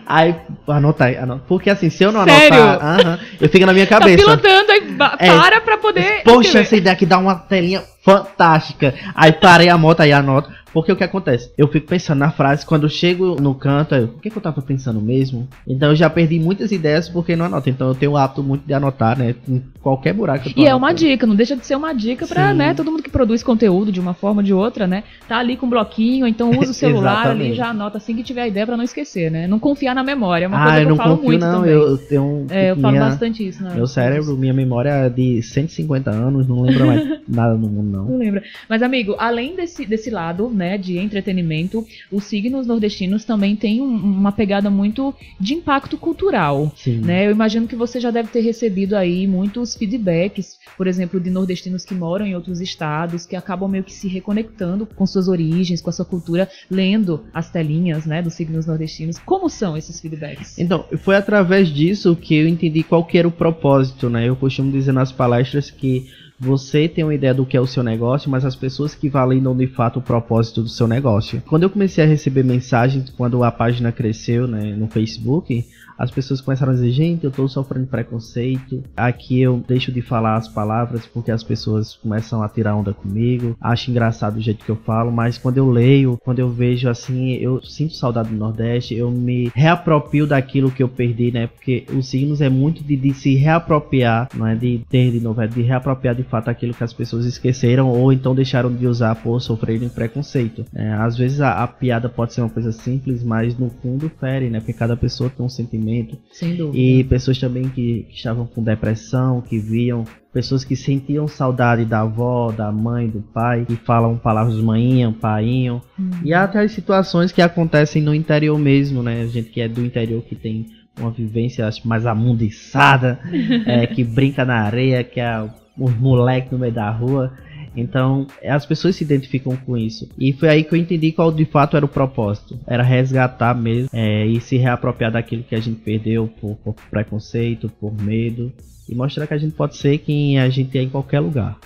Aí, 0.06 0.34
anota 0.68 1.04
aí, 1.06 1.16
anota. 1.16 1.42
Porque 1.48 1.70
assim, 1.70 1.90
se 1.90 2.04
eu 2.04 2.12
não 2.12 2.22
Sério? 2.24 2.62
anotar, 2.62 3.00
aham, 3.00 3.18
eu 3.40 3.48
fico 3.48 3.66
na 3.66 3.72
minha 3.72 3.86
Tá 3.88 3.98
cabeça. 3.98 4.16
pilotando, 4.18 4.70
aí 4.70 4.96
É. 5.18 5.32
para 5.36 5.60
pra 5.60 5.76
poder. 5.78 6.22
Poxa, 6.22 6.40
escrever. 6.48 6.60
essa 6.66 6.76
ideia 6.76 6.92
aqui 6.92 7.06
dá 7.06 7.18
uma 7.18 7.34
telinha 7.34 7.82
fantástica. 8.04 8.94
Aí 9.14 9.32
parei 9.32 9.68
a 9.68 9.76
moto, 9.78 10.00
aí 10.00 10.12
anoto. 10.12 10.50
Porque 10.72 10.90
o 10.90 10.96
que 10.96 11.04
acontece? 11.04 11.52
Eu 11.56 11.68
fico 11.68 11.86
pensando 11.86 12.18
na 12.18 12.30
frase, 12.30 12.64
quando 12.64 12.84
eu 12.84 12.88
chego 12.88 13.40
no 13.40 13.54
canto, 13.54 13.94
eu, 13.94 14.04
o 14.04 14.20
que, 14.20 14.30
que 14.30 14.36
eu 14.36 14.42
tava 14.42 14.62
pensando 14.62 15.00
mesmo? 15.00 15.48
Então 15.66 15.90
eu 15.90 15.96
já 15.96 16.08
perdi 16.08 16.38
muitas 16.38 16.72
ideias 16.72 17.08
porque 17.08 17.36
não 17.36 17.46
anoto. 17.46 17.68
Então 17.68 17.88
eu 17.88 17.94
tenho 17.94 18.12
o 18.12 18.16
hábito 18.16 18.42
muito 18.42 18.66
de 18.66 18.72
anotar, 18.72 19.18
né? 19.18 19.34
Em 19.48 19.62
qualquer 19.80 20.14
buraco. 20.14 20.48
e 20.56 20.66
é 20.66 20.74
uma 20.74 20.92
dica, 20.92 21.26
não 21.26 21.34
deixa 21.34 21.56
de 21.56 21.66
ser 21.66 21.76
uma 21.76 21.92
dica 21.92 22.26
pra, 22.26 22.54
né, 22.54 22.72
todo 22.74 22.90
mundo 22.90 23.02
que 23.02 23.10
produz 23.10 23.42
conteúdo 23.42 23.90
de 23.90 24.00
uma 24.00 24.14
forma 24.14 24.40
ou 24.40 24.44
de 24.44 24.54
outra, 24.54 24.86
né? 24.86 25.04
Tá 25.28 25.38
ali 25.38 25.56
com 25.56 25.66
um 25.66 25.70
bloquinho, 25.70 26.26
então 26.26 26.50
usa 26.50 26.70
o 26.70 26.74
celular 26.74 27.28
ali 27.28 27.50
e 27.50 27.54
já 27.54 27.68
anota 27.68 27.98
assim 27.98 28.14
que 28.14 28.22
tiver 28.22 28.42
a 28.42 28.48
ideia 28.48 28.66
pra 28.66 28.76
não 28.76 28.84
esquecer, 28.84 29.30
né? 29.30 29.46
Não 29.46 29.58
confiar 29.58 29.94
na 29.94 30.02
memória, 30.02 30.44
é 30.44 30.48
uma 30.48 30.58
ah, 30.58 30.64
coisa 30.64 30.80
que 30.80 30.86
eu, 30.86 30.90
eu 30.90 30.96
falo 30.96 31.16
confio, 31.16 31.28
muito 31.28 31.40
não, 31.40 31.54
também. 31.54 31.72
Eu, 31.72 31.98
tenho 31.98 32.46
é, 32.50 32.70
eu 32.70 32.76
falo 32.76 32.98
bastante 32.98 33.46
isso, 33.46 33.62
né? 33.62 33.72
Meu 33.74 33.86
cérebro, 33.86 34.36
minha 34.36 34.54
memória 34.54 34.90
é 34.90 35.08
de 35.08 35.42
150 35.42 36.10
anos, 36.10 36.46
não 36.46 36.62
lembra 36.62 36.86
mais 36.86 37.20
nada 37.28 37.54
no 37.54 37.68
mundo, 37.68 37.90
não. 37.90 38.04
Não 38.04 38.18
lembra. 38.18 38.42
Mas, 38.68 38.82
amigo, 38.82 39.16
além 39.18 39.56
desse, 39.56 39.84
desse 39.84 40.10
lado, 40.10 40.48
né, 40.48 40.61
de 40.78 40.98
entretenimento, 40.98 41.86
os 42.10 42.24
signos 42.24 42.66
nordestinos 42.66 43.24
também 43.24 43.56
têm 43.56 43.80
um, 43.80 43.94
uma 43.94 44.32
pegada 44.32 44.70
muito 44.70 45.14
de 45.38 45.54
impacto 45.54 45.96
cultural. 45.96 46.72
Sim. 46.76 46.98
Né? 46.98 47.26
Eu 47.26 47.30
imagino 47.30 47.66
que 47.66 47.76
você 47.76 48.00
já 48.00 48.10
deve 48.10 48.28
ter 48.28 48.40
recebido 48.40 48.94
aí 48.94 49.26
muitos 49.26 49.74
feedbacks, 49.74 50.58
por 50.76 50.86
exemplo, 50.86 51.20
de 51.20 51.30
nordestinos 51.30 51.84
que 51.84 51.94
moram 51.94 52.26
em 52.26 52.34
outros 52.34 52.60
estados, 52.60 53.26
que 53.26 53.36
acabam 53.36 53.70
meio 53.70 53.84
que 53.84 53.92
se 53.92 54.08
reconectando 54.08 54.86
com 54.86 55.06
suas 55.06 55.28
origens, 55.28 55.80
com 55.80 55.90
a 55.90 55.92
sua 55.92 56.04
cultura, 56.04 56.48
lendo 56.70 57.24
as 57.32 57.50
telinhas, 57.50 58.06
né, 58.06 58.22
dos 58.22 58.34
signos 58.34 58.66
nordestinos. 58.66 59.18
Como 59.18 59.48
são 59.48 59.76
esses 59.76 60.00
feedbacks? 60.00 60.58
Então, 60.58 60.84
foi 60.98 61.16
através 61.16 61.68
disso 61.68 62.16
que 62.16 62.34
eu 62.34 62.48
entendi 62.48 62.82
qual 62.82 63.04
que 63.04 63.18
era 63.18 63.28
o 63.28 63.32
propósito, 63.32 64.08
né? 64.08 64.28
Eu 64.28 64.36
costumo 64.36 64.70
dizer 64.70 64.92
nas 64.92 65.12
palestras 65.12 65.70
que 65.70 66.06
você 66.42 66.88
tem 66.88 67.04
uma 67.04 67.14
ideia 67.14 67.32
do 67.32 67.46
que 67.46 67.56
é 67.56 67.60
o 67.60 67.66
seu 67.68 67.84
negócio, 67.84 68.28
mas 68.28 68.44
as 68.44 68.56
pessoas 68.56 68.96
que 68.96 69.08
validam 69.08 69.56
de 69.56 69.68
fato 69.68 70.00
o 70.00 70.02
propósito 70.02 70.60
do 70.60 70.68
seu 70.68 70.88
negócio. 70.88 71.40
Quando 71.46 71.62
eu 71.62 71.70
comecei 71.70 72.02
a 72.02 72.06
receber 72.06 72.42
mensagens, 72.42 73.10
quando 73.10 73.44
a 73.44 73.52
página 73.52 73.92
cresceu 73.92 74.48
né, 74.48 74.74
no 74.74 74.88
Facebook, 74.88 75.64
as 76.02 76.10
pessoas 76.10 76.40
começaram 76.40 76.72
a 76.72 76.74
dizer, 76.74 76.90
gente, 76.90 77.22
eu 77.22 77.30
tô 77.30 77.46
sofrendo 77.46 77.86
preconceito, 77.86 78.82
aqui 78.96 79.40
eu 79.40 79.62
deixo 79.68 79.92
de 79.92 80.02
falar 80.02 80.34
as 80.34 80.48
palavras 80.48 81.06
porque 81.06 81.30
as 81.30 81.44
pessoas 81.44 81.94
começam 81.94 82.42
a 82.42 82.48
tirar 82.48 82.74
onda 82.74 82.92
comigo, 82.92 83.56
acho 83.60 83.88
engraçado 83.88 84.36
o 84.36 84.40
jeito 84.40 84.64
que 84.64 84.70
eu 84.72 84.74
falo, 84.74 85.12
mas 85.12 85.38
quando 85.38 85.58
eu 85.58 85.70
leio, 85.70 86.18
quando 86.24 86.40
eu 86.40 86.50
vejo 86.50 86.88
assim, 86.88 87.34
eu 87.34 87.62
sinto 87.62 87.94
saudade 87.94 88.30
do 88.30 88.34
Nordeste, 88.34 88.96
eu 88.96 89.12
me 89.12 89.52
reapropio 89.54 90.26
daquilo 90.26 90.72
que 90.72 90.82
eu 90.82 90.88
perdi, 90.88 91.30
né? 91.30 91.46
Porque 91.46 91.86
os 91.96 92.08
signos 92.08 92.40
é 92.40 92.48
muito 92.48 92.82
de, 92.82 92.96
de 92.96 93.14
se 93.14 93.36
reapropriar, 93.36 94.28
não 94.34 94.44
é 94.44 94.56
de 94.56 94.84
ter 94.90 95.12
de 95.12 95.20
novo, 95.20 95.40
é 95.40 95.46
de 95.46 95.62
reapropriar 95.62 96.16
de 96.16 96.24
fato 96.24 96.48
aquilo 96.48 96.74
que 96.74 96.82
as 96.82 96.92
pessoas 96.92 97.26
esqueceram 97.26 97.88
ou 97.88 98.12
então 98.12 98.34
deixaram 98.34 98.74
de 98.74 98.88
usar 98.88 99.14
por 99.14 99.40
sofrerem 99.40 99.88
preconceito. 99.88 100.64
É, 100.74 100.94
às 100.94 101.16
vezes 101.16 101.40
a, 101.40 101.62
a 101.62 101.68
piada 101.68 102.08
pode 102.08 102.34
ser 102.34 102.40
uma 102.40 102.50
coisa 102.50 102.72
simples, 102.72 103.22
mas 103.22 103.56
no 103.56 103.70
fundo 103.70 104.10
fere, 104.18 104.50
né? 104.50 104.58
Porque 104.58 104.72
cada 104.72 104.96
pessoa 104.96 105.30
tem 105.30 105.46
um 105.46 105.48
sentimento 105.48 105.91
sem 106.30 106.56
dúvida. 106.56 106.78
E 106.78 107.04
pessoas 107.04 107.38
também 107.38 107.68
que, 107.68 108.06
que 108.08 108.14
estavam 108.14 108.46
com 108.46 108.62
depressão, 108.62 109.40
que 109.40 109.58
viam 109.58 110.04
pessoas 110.32 110.64
que 110.64 110.74
sentiam 110.74 111.28
saudade 111.28 111.84
da 111.84 112.00
avó, 112.00 112.50
da 112.50 112.72
mãe, 112.72 113.08
do 113.08 113.20
pai, 113.20 113.66
que 113.66 113.76
falam 113.76 114.16
palavras 114.16 114.56
manhinha, 114.56 115.12
painho. 115.12 115.82
Uhum. 115.98 116.10
E 116.24 116.32
até 116.32 116.60
as 116.60 116.72
situações 116.72 117.30
que 117.30 117.42
acontecem 117.42 118.00
no 118.00 118.14
interior 118.14 118.58
mesmo, 118.58 119.02
né? 119.02 119.22
A 119.22 119.26
gente 119.26 119.50
que 119.50 119.60
é 119.60 119.68
do 119.68 119.84
interior 119.84 120.22
que 120.22 120.34
tem 120.34 120.66
uma 120.98 121.10
vivência 121.10 121.66
acho, 121.66 121.86
mais 121.86 122.06
amundiçada, 122.06 123.20
é, 123.66 123.86
que 123.86 124.02
brinca 124.02 124.44
na 124.44 124.62
areia, 124.62 125.04
que 125.04 125.20
é 125.20 125.48
os 125.78 125.94
moleques 125.96 126.50
no 126.50 126.58
meio 126.58 126.72
da 126.72 126.90
rua. 126.90 127.32
Então, 127.76 128.26
as 128.44 128.66
pessoas 128.66 128.96
se 128.96 129.04
identificam 129.04 129.56
com 129.56 129.76
isso. 129.76 130.08
E 130.18 130.32
foi 130.32 130.48
aí 130.48 130.64
que 130.64 130.74
eu 130.74 130.78
entendi 130.78 131.12
qual 131.12 131.32
de 131.32 131.44
fato 131.44 131.76
era 131.76 131.84
o 131.84 131.88
propósito. 131.88 132.58
Era 132.66 132.82
resgatar 132.82 133.54
mesmo 133.54 133.88
é, 133.92 134.26
e 134.26 134.40
se 134.40 134.56
reapropriar 134.56 135.12
daquilo 135.12 135.42
que 135.42 135.54
a 135.54 135.60
gente 135.60 135.80
perdeu 135.80 136.28
por, 136.40 136.56
por 136.56 136.74
preconceito, 136.90 137.70
por 137.80 137.92
medo. 138.00 138.52
E 138.88 138.94
mostrar 138.94 139.26
que 139.26 139.34
a 139.34 139.38
gente 139.38 139.54
pode 139.54 139.76
ser 139.76 139.98
quem 139.98 140.38
a 140.38 140.48
gente 140.48 140.76
é 140.76 140.82
em 140.82 140.88
qualquer 140.88 141.20
lugar. 141.20 141.58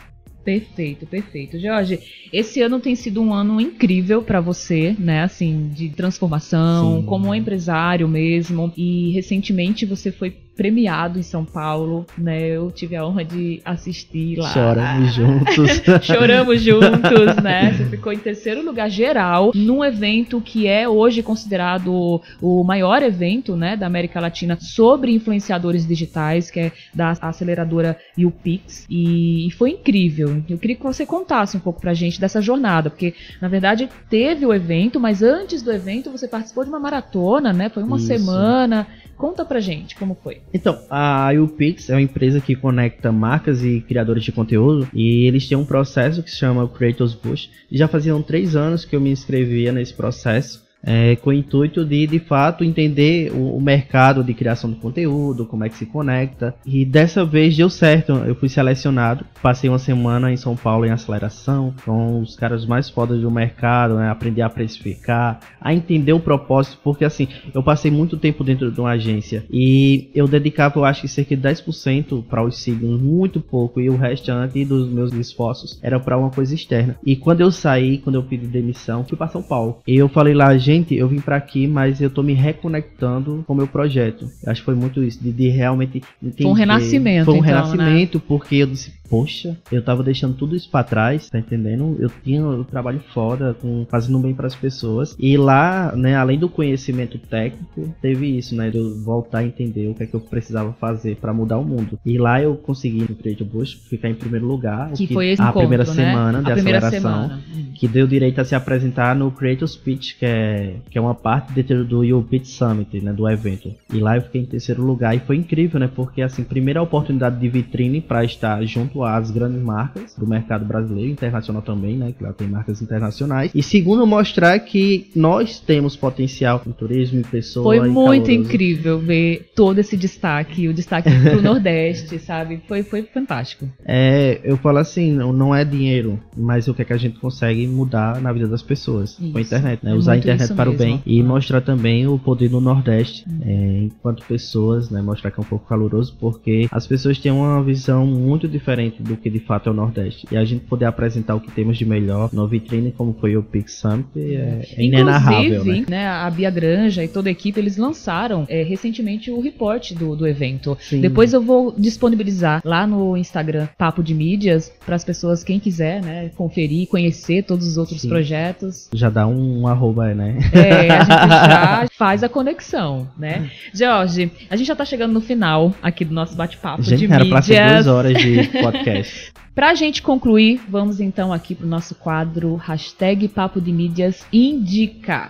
Perfeito, 0.47 1.05
perfeito. 1.07 1.59
Jorge, 1.59 1.99
esse 2.33 2.63
ano 2.63 2.79
tem 2.79 2.95
sido 2.95 3.21
um 3.21 3.35
ano 3.35 3.61
incrível 3.61 4.23
para 4.23 4.41
você, 4.41 4.95
né? 4.97 5.25
Assim, 5.25 5.73
de 5.75 5.89
transformação, 5.89 7.01
Sim. 7.01 7.07
como 7.07 7.35
empresário 7.35 8.07
mesmo. 8.07 8.73
E 8.77 9.11
recentemente 9.11 9.85
você 9.85 10.13
foi 10.13 10.37
premiado 10.57 11.19
em 11.19 11.23
São 11.23 11.45
Paulo, 11.45 12.07
né? 12.17 12.49
Eu 12.49 12.71
tive 12.71 12.97
a 12.97 13.07
honra 13.07 13.25
de 13.25 13.61
assistir 13.65 14.39
lá. 14.39 14.49
Choramos 14.49 15.15
juntos. 15.15 15.83
Choramos 16.03 16.63
juntos, 16.63 17.37
né? 17.43 17.73
Você 17.73 17.85
ficou 17.85 18.13
em 18.13 18.19
terceiro 18.19 18.65
lugar 18.65 18.89
geral 18.89 19.53
num 19.55 19.85
evento 19.85 20.41
que 20.41 20.67
é 20.67 20.89
hoje 20.89 21.23
considerado 21.23 22.23
o 22.41 22.65
maior 22.65 23.03
evento, 23.03 23.55
né, 23.55 23.77
da 23.77 23.87
América 23.87 24.21
Latina 24.21 24.57
sobre 24.61 25.13
influenciadores 25.13 25.87
digitais, 25.87 26.51
que 26.51 26.61
é 26.61 26.73
da 26.95 27.11
aceleradora 27.21 27.99
UPix, 28.17 28.87
e 28.89 29.49
foi 29.59 29.71
incrível. 29.73 30.43
Eu 30.49 30.59
queria 30.59 30.77
que 30.77 30.83
você 30.83 31.05
contasse 31.05 31.57
um 31.57 31.61
pouco 31.61 31.81
pra 31.81 31.93
gente 31.93 32.21
dessa 32.21 32.41
jornada, 32.41 32.89
porque 32.89 33.15
na 33.41 33.49
verdade 33.49 33.89
teve 34.09 34.47
o 34.47 34.55
evento, 34.55 34.99
mas 34.99 35.23
antes 35.23 35.63
do 35.63 35.73
evento 35.73 36.11
você 36.11 36.27
participou 36.27 36.65
de 36.65 36.71
uma 36.71 36.81
maratona, 36.81 37.53
né? 37.53 37.69
Foi 37.69 37.83
uma 37.83 37.99
Isso. 37.99 38.07
semana. 38.07 38.87
Conta 39.17 39.45
pra 39.45 39.61
gente 39.61 39.97
como 39.97 40.17
foi. 40.23 40.41
Então, 40.53 40.79
a 40.91 41.31
UPix 41.33 41.89
é 41.89 41.95
uma 41.95 42.03
empresa 42.03 42.41
que 42.41 42.55
conecta 42.55 43.11
marcas 43.11 43.65
e 43.65 43.81
criadores 43.81 44.25
de 44.25 44.33
conteúdo 44.33 44.89
e 44.93 45.27
eles 45.27 45.49
têm 45.49 45.57
um 45.57 45.65
processo 45.65 46.23
que 46.23 46.31
se 46.31 46.37
chama 46.37 46.69
Creators 46.69 47.15
Push. 47.15 47.49
E 47.71 47.79
já 47.79 47.89
faziam 47.89 48.23
três 48.23 48.55
anos 48.55 48.85
que 48.85 48.95
eu 48.95 49.01
me 49.01 49.11
inscrevia 49.11 49.73
nesse 49.73 49.95
processo 49.95 50.66
é, 50.87 51.17
com 51.17 51.31
o 51.31 51.33
intuito 51.33 51.85
de, 51.85 52.07
de 52.07 52.21
fato, 52.21 52.63
entender 52.63 53.33
o, 53.33 53.57
o, 53.57 53.61
mercado 53.61 54.23
de 54.23 54.33
criação 54.33 54.71
de 54.71 54.77
conteúdo, 54.77 55.45
como 55.45 55.65
é 55.65 55.69
que 55.69 55.77
se 55.77 55.85
conecta. 55.85 56.55
E 56.65 56.85
dessa 56.85 57.25
vez 57.25 57.57
deu 57.57 57.69
certo, 57.69 58.13
eu 58.13 58.37
fui 58.37 58.49
selecionado. 58.49 59.27
Passei 59.43 59.69
uma 59.69 59.81
semana 59.81 60.31
em 60.31 60.37
São 60.37 60.55
Paulo 60.55 60.87
em 60.87 60.91
aceleração, 60.91 61.75
com 61.85 62.21
os 62.21 62.37
caras 62.37 62.65
mais 62.65 62.89
fodas 62.89 63.21
do 63.21 63.31
mercado, 63.31 63.97
né? 63.97 64.09
Aprender 64.09 64.43
a 64.43 64.49
precificar, 64.49 65.41
a 65.61 65.75
entender 65.75 66.13
o 66.13 66.21
propósito, 66.21 66.79
porque 66.85 67.05
assim, 67.05 67.27
eu 67.53 67.63
passei 67.63 67.91
muito 67.91 68.17
tempo 68.17 68.45
dentro 68.45 68.71
de 68.71 68.81
uma 68.81 68.91
agência 68.91 69.45
e 69.51 70.09
eu 70.15 70.29
dedicava, 70.29 70.79
eu 70.79 70.85
acho 70.85 71.01
que 71.01 71.09
cerca 71.09 71.37
de 71.37 71.43
10% 71.43 72.23
para 72.25 72.45
os 72.45 72.59
signos, 72.59 73.01
muito 73.01 73.41
pouco, 73.41 73.81
e 73.81 73.91
o 73.91 73.97
restante 73.97 74.65
dos 74.65 74.89
meus 74.89 75.13
esforços 75.13 75.79
era 75.83 75.99
para 75.99 76.17
uma 76.17 76.31
coisa 76.31 76.55
externa. 76.55 76.97
E 77.05 77.17
quando 77.17 77.41
eu 77.41 77.51
saí, 77.51 77.99
quando 77.99 78.17
eu 78.17 78.23
pedi 78.23 78.47
demissão, 78.47 79.05
fui 79.05 79.17
para 79.17 79.29
São 79.29 79.43
Paulo. 79.43 79.79
E 79.87 79.97
eu 79.97 80.09
falei 80.09 80.35
lá, 80.35 80.57
gente, 80.57 80.76
gente, 80.77 80.95
eu 80.95 81.09
vim 81.09 81.21
para 81.21 81.37
aqui, 81.37 81.67
mas 81.67 82.01
eu 82.01 82.11
tô 82.11 82.23
me 82.23 82.33
reconectando 82.33 83.45
com 83.47 83.53
o 83.53 83.57
meu 83.57 83.67
projeto. 83.67 84.29
Acho 84.47 84.61
que 84.61 84.65
foi 84.65 84.75
muito 84.75 85.03
isso, 85.03 85.23
de, 85.23 85.33
de 85.33 85.49
realmente 85.49 86.03
entender. 86.23 86.43
Foi 86.43 86.53
um 86.53 86.55
renascimento. 86.55 87.25
Foi 87.25 87.35
um 87.35 87.39
então, 87.39 87.47
renascimento, 87.47 88.19
né? 88.19 88.25
porque 88.27 88.57
eu 88.57 88.67
disse, 88.67 88.93
poxa, 89.09 89.57
eu 89.71 89.83
tava 89.83 90.03
deixando 90.03 90.35
tudo 90.35 90.57
isso 90.57 90.71
para 90.71 90.85
trás, 90.85 91.29
tá 91.29 91.39
entendendo? 91.39 91.97
Eu 91.99 92.11
tinha 92.23 92.45
um 92.45 92.65
trabalho 92.65 93.01
foda, 93.13 93.55
com, 93.55 93.87
fazendo 93.89 94.19
bem 94.19 94.35
para 94.35 94.47
as 94.47 94.55
pessoas. 94.55 95.17
E 95.19 95.37
lá, 95.37 95.95
né, 95.97 96.17
além 96.17 96.39
do 96.39 96.49
conhecimento 96.49 97.19
técnico, 97.19 97.95
teve 98.01 98.27
isso, 98.39 98.55
né, 98.55 98.71
de 98.71 98.79
eu 98.79 99.03
voltar 99.03 99.39
a 99.39 99.45
entender 99.45 99.89
o 99.89 99.95
que 99.95 100.03
é 100.03 100.07
que 100.07 100.15
eu 100.15 100.21
precisava 100.21 100.73
fazer 100.75 101.17
para 101.17 101.33
mudar 101.33 101.59
o 101.59 101.65
mundo. 101.65 101.99
E 102.05 102.19
lá 102.19 102.41
eu 102.41 102.57
consegui 102.57 103.01
no 103.01 103.15
Creative 103.15 103.49
Boost 103.49 103.89
ficar 103.89 104.09
em 104.09 104.15
primeiro 104.15 104.47
lugar, 104.47 104.91
que, 104.93 105.07
que 105.07 105.15
foi 105.15 105.31
esse 105.31 105.43
a 105.43 105.47
encontro, 105.47 105.61
primeira 105.61 105.85
né? 105.85 105.93
semana 105.93 106.43
de 106.43 106.51
a 106.51 106.55
aceleração, 106.55 106.91
semana. 106.91 107.43
que 107.75 107.89
deu 107.89 108.07
direito 108.07 108.41
a 108.41 108.45
se 108.45 108.55
apresentar 108.55 109.15
no 109.15 109.31
Creative 109.31 109.69
Speech, 109.69 110.17
que 110.19 110.25
é 110.25 110.77
que 110.91 110.99
é 110.99 111.01
uma 111.01 111.15
parte 111.15 111.53
dentro 111.53 111.85
do 111.85 112.05
You 112.05 112.23
Pitch 112.29 112.47
Summit, 112.47 113.01
né, 113.01 113.13
do 113.13 113.29
evento. 113.29 113.75
E 113.93 113.99
lá 113.99 114.17
eu 114.17 114.23
fiquei 114.23 114.43
em 114.43 114.47
terceiro 114.47 114.83
lugar 114.83 115.15
e 115.15 115.21
foi 115.21 115.37
incrível, 115.37 115.79
né, 115.81 115.91
porque 115.93 116.23
assim, 116.23 116.45
primeira 116.45 116.83
oportunidade 116.83 117.39
de 117.39 117.49
vitrine 117.49 118.01
para 118.01 118.25
estar 118.25 118.65
junto 118.65 118.96
junto 118.97 119.05
às 119.05 119.31
grandes 119.31 119.61
marcas 119.63 120.15
do 120.17 120.27
mercado 120.27 120.65
brasileiro, 120.65 121.11
internacional 121.11 121.63
também, 121.63 121.97
né? 121.97 122.15
Que 122.17 122.25
lá 122.25 122.33
tem 122.33 122.49
marcas 122.49 122.81
internacionais. 122.81 123.51
E 123.55 123.63
segundo, 123.63 124.07
mostrar 124.07 124.59
que 124.61 125.11
nós 125.15 125.61
temos 125.61 125.97
potencial 125.97 126.63
em 126.67 126.73
turismo 126.73 127.21
e 127.21 127.25
pessoas. 127.25 127.65
Foi 127.65 127.89
muito 127.89 128.31
incrível 128.31 128.99
ver 128.99 129.51
todo 129.55 129.79
esse 129.79 129.97
destaque, 129.97 130.69
o 130.69 130.75
destaque 130.75 131.11
pro 131.11 131.41
Nordeste, 131.43 132.19
sabe? 132.19 132.63
Foi, 132.67 132.83
foi 132.83 133.03
fantástico. 133.03 133.69
É, 133.85 134.41
eu 134.45 134.57
falo 134.57 134.79
assim, 134.79 135.13
não, 135.13 135.33
não 135.33 135.55
é 135.55 135.65
dinheiro, 135.65 136.19
mas 136.37 136.69
o 136.69 136.75
que 136.75 136.83
é 136.83 136.85
que 136.85 136.93
a 136.93 136.97
gente 136.97 137.19
consegue 137.19 137.67
mudar 137.67 138.21
na 138.21 138.33
vida 138.33 138.49
das 138.49 138.63
pessoas 138.63 139.19
isso. 139.19 139.33
com 139.33 139.39
a 139.39 139.41
internet, 139.41 139.85
né? 139.85 139.93
É 139.93 139.95
Usar 139.95 140.13
a 140.13 140.17
internet 140.19 140.55
para 140.55 140.71
mesmo. 140.71 140.85
o 140.85 140.87
bem 140.87 141.03
e 141.05 141.23
mostrar 141.23 141.61
também 141.61 142.07
o 142.07 142.19
poder 142.19 142.49
do 142.49 142.61
Nordeste 142.61 143.25
hum. 143.29 143.41
é, 143.45 143.83
enquanto 143.85 144.25
pessoas, 144.25 144.91
né? 144.91 145.03
Mostrar 145.03 145.31
que 145.31 145.41
é 145.41 145.43
um 145.43 145.47
pouco 145.47 145.67
caloroso, 145.67 146.17
porque 146.19 146.69
as 146.71 146.87
pessoas 146.87 147.19
têm 147.19 147.33
uma 147.33 147.63
visão 147.63 148.07
muito 148.07 148.47
diferente 148.49 148.86
diferente 148.91 149.03
do 149.03 149.17
que 149.17 149.31
de 149.31 149.41
fato 149.41 149.69
é 149.69 149.73
o 149.73 149.75
Nordeste. 149.75 150.27
E 150.31 150.37
a 150.37 150.45
gente 150.45 150.65
poder 150.65 150.87
apresentar 150.87 151.35
o 151.35 151.41
que 151.41 151.51
temos 151.51 151.77
de 151.77 151.85
melhor 151.85 152.31
no 152.33 152.47
vitrine, 152.47 152.93
como 152.93 153.15
foi 153.21 153.37
o 153.37 153.43
Pix 153.43 153.75
Summit, 153.75 154.09
é, 154.17 154.67
é 154.77 154.85
inenarrável. 154.85 155.65
Né? 155.65 155.85
né, 155.89 156.09
a 156.09 156.31
Bia 156.31 156.51
Granja 156.51 157.05
e 157.05 157.09
toda 157.09 157.29
a 157.29 157.33
equipe, 157.33 157.59
eles 157.59 157.77
lançaram 157.77 158.45
é, 158.49 158.63
recentemente 158.63 159.31
o 159.31 159.41
report 159.41 159.93
do, 159.93 160.17
do 160.17 160.27
evento. 160.27 160.77
Sim. 160.81 161.01
Depois 161.01 161.33
eu 161.33 161.43
vou 161.43 161.75
disponibilizar 161.77 162.63
lá 162.65 162.87
no 162.87 163.17
Instagram 163.17 163.69
Papo 163.79 164.03
de 164.03 164.15
Mídias 164.15 164.73
para 164.85 164.97
as 164.97 165.05
pessoas, 165.05 165.43
quem 165.43 165.59
quiser, 165.59 166.03
né, 166.03 166.31
conferir, 166.37 166.89
conhecer 166.89 167.43
todos 167.43 167.67
os 167.67 167.77
outros 167.77 168.03
Sim. 168.03 168.09
projetos. 168.09 168.89
Já 168.93 169.11
dá 169.11 169.27
um, 169.27 169.63
um 169.63 169.67
arroba, 169.67 170.15
né? 170.15 170.39
É, 170.53 170.91
a 170.91 171.01
gente 171.01 171.09
já 171.51 171.87
faz 171.97 172.23
a 172.23 172.29
conexão, 172.29 173.09
né? 173.19 173.51
Jorge, 173.75 174.31
a 174.51 174.57
gente 174.57 174.67
já 174.67 174.77
tá 174.77 174.85
chegando 174.85 175.13
no 175.13 175.21
final 175.21 175.75
aqui 175.83 176.05
do 176.05 176.15
nosso 176.15 176.37
bate-papo 176.37 176.83
de 176.83 176.91
Gente, 176.91 177.13
era 177.13 177.25
pra 177.25 177.43
ser 177.43 177.55
duas 177.55 177.67
mídias. 177.67 177.87
horas 177.87 178.15
de 178.15 178.49
podcast. 178.49 178.76
Pra 179.55 179.75
gente 179.75 180.03
concluir, 180.03 180.61
vamos 180.69 181.01
então 181.01 181.33
aqui 181.33 181.55
pro 181.55 181.67
nosso 181.67 181.95
quadro 181.95 182.57
hashtag 182.57 183.27
Papo 183.29 183.61
de 183.61 183.73
Mídias 183.73 184.27
Indica. 184.31 185.29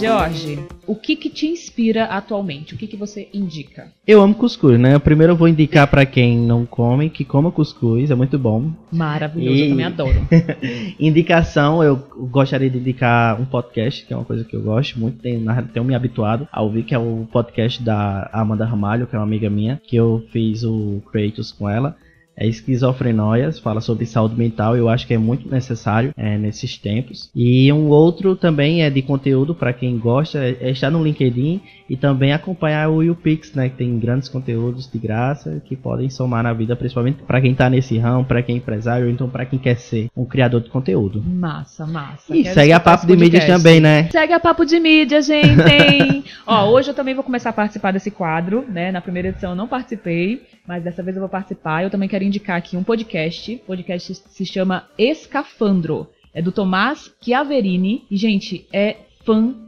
Jorge, 0.00 0.58
o 0.86 0.94
que 0.94 1.16
que 1.16 1.28
te 1.28 1.46
inspira 1.46 2.04
atualmente? 2.04 2.74
O 2.74 2.76
que 2.78 2.86
que 2.86 2.96
você 2.96 3.28
indica? 3.34 3.88
Eu 4.06 4.22
amo 4.22 4.34
cuscuz, 4.34 4.78
né? 4.78 4.98
Primeiro 4.98 5.32
eu 5.32 5.36
vou 5.36 5.48
indicar 5.48 5.86
pra 5.88 6.06
quem 6.06 6.38
não 6.38 6.64
come, 6.64 7.10
que 7.10 7.24
coma 7.24 7.50
cuscuz, 7.50 8.10
é 8.10 8.14
muito 8.14 8.38
bom. 8.38 8.70
Maravilhoso, 8.92 9.56
E- 9.56 9.62
eu 9.64 9.68
também 9.70 9.86
adoro. 9.86 10.28
Indicação, 11.00 11.82
eu 11.82 11.96
gostaria 12.30 12.70
de 12.70 12.78
indicar 12.78 13.40
um 13.40 13.44
podcast, 13.44 14.04
que 14.06 14.12
é 14.12 14.16
uma 14.16 14.24
coisa 14.24 14.44
que 14.44 14.54
eu 14.54 14.62
gosto 14.62 14.98
muito, 14.98 15.18
tenho, 15.18 15.44
tenho 15.72 15.84
me 15.84 15.94
habituado 15.94 16.46
a 16.52 16.62
ouvir, 16.62 16.84
que 16.84 16.94
é 16.94 16.98
o 16.98 17.26
podcast 17.32 17.82
da 17.82 18.30
Amanda 18.32 18.64
Ramalho, 18.64 19.06
que 19.06 19.16
é 19.16 19.18
uma 19.18 19.24
amiga 19.24 19.50
minha, 19.50 19.80
que 19.84 19.96
eu 19.96 20.24
fiz 20.32 20.62
o 20.64 21.02
Creators 21.10 21.50
com 21.52 21.68
ela. 21.68 21.96
É 22.38 22.46
Esquizofrenóias, 22.46 23.58
fala 23.58 23.80
sobre 23.80 24.06
saúde 24.06 24.36
mental, 24.36 24.76
eu 24.76 24.88
acho 24.88 25.06
que 25.06 25.14
é 25.14 25.18
muito 25.18 25.50
necessário 25.50 26.12
é, 26.16 26.38
nesses 26.38 26.78
tempos. 26.78 27.28
E 27.34 27.72
um 27.72 27.88
outro 27.88 28.36
também 28.36 28.82
é 28.82 28.90
de 28.90 29.02
conteúdo 29.02 29.54
para 29.54 29.72
quem 29.72 29.98
gosta, 29.98 30.38
é, 30.38 30.56
é 30.60 30.70
estar 30.70 30.90
no 30.90 31.02
LinkedIn 31.02 31.60
e 31.90 31.96
também 31.96 32.32
acompanhar 32.32 32.90
o 32.90 33.02
YouPix, 33.02 33.54
né, 33.54 33.68
que 33.68 33.76
tem 33.76 33.98
grandes 33.98 34.28
conteúdos 34.28 34.88
de 34.90 34.98
graça 34.98 35.60
que 35.64 35.74
podem 35.74 36.08
somar 36.10 36.42
na 36.44 36.52
vida, 36.52 36.76
principalmente 36.76 37.22
para 37.22 37.40
quem 37.40 37.54
tá 37.54 37.68
nesse 37.68 37.98
ramo, 37.98 38.24
para 38.24 38.42
quem 38.42 38.56
é 38.56 38.58
empresário, 38.58 39.06
ou 39.06 39.12
então 39.12 39.28
para 39.28 39.44
quem 39.44 39.58
quer 39.58 39.76
ser 39.76 40.08
um 40.16 40.24
criador 40.24 40.60
de 40.60 40.70
conteúdo. 40.70 41.22
Massa, 41.24 41.86
massa. 41.86 42.36
E 42.36 42.42
Quero 42.42 42.54
segue 42.54 42.72
a 42.72 42.78
Papo 42.78 43.06
de 43.06 43.16
Mídias 43.16 43.46
também, 43.46 43.80
né? 43.80 44.08
Segue 44.10 44.32
a 44.32 44.40
Papo 44.40 44.64
de 44.64 44.78
Mídia, 44.78 45.20
gente! 45.22 46.24
Ó, 46.46 46.70
hoje 46.70 46.90
eu 46.90 46.94
também 46.94 47.14
vou 47.14 47.24
começar 47.24 47.50
a 47.50 47.52
participar 47.52 47.92
desse 47.92 48.10
quadro, 48.10 48.64
né? 48.68 48.92
Na 48.92 49.00
primeira 49.00 49.28
edição 49.28 49.50
eu 49.50 49.56
não 49.56 49.66
participei, 49.66 50.42
mas 50.66 50.84
dessa 50.84 51.02
vez 51.02 51.16
eu 51.16 51.20
vou 51.20 51.28
participar. 51.28 51.82
Eu 51.82 51.90
também 51.90 52.08
quero 52.08 52.27
indicar 52.28 52.56
aqui 52.56 52.76
um 52.76 52.84
podcast. 52.84 53.54
O 53.54 53.66
podcast 53.66 54.14
se 54.14 54.46
chama 54.46 54.88
Escafandro. 54.96 56.08
É 56.32 56.40
do 56.40 56.52
Tomás 56.52 57.12
Chiaverini. 57.20 58.04
E, 58.10 58.16
gente, 58.16 58.66
é 58.72 58.96
fantástico. 59.24 59.67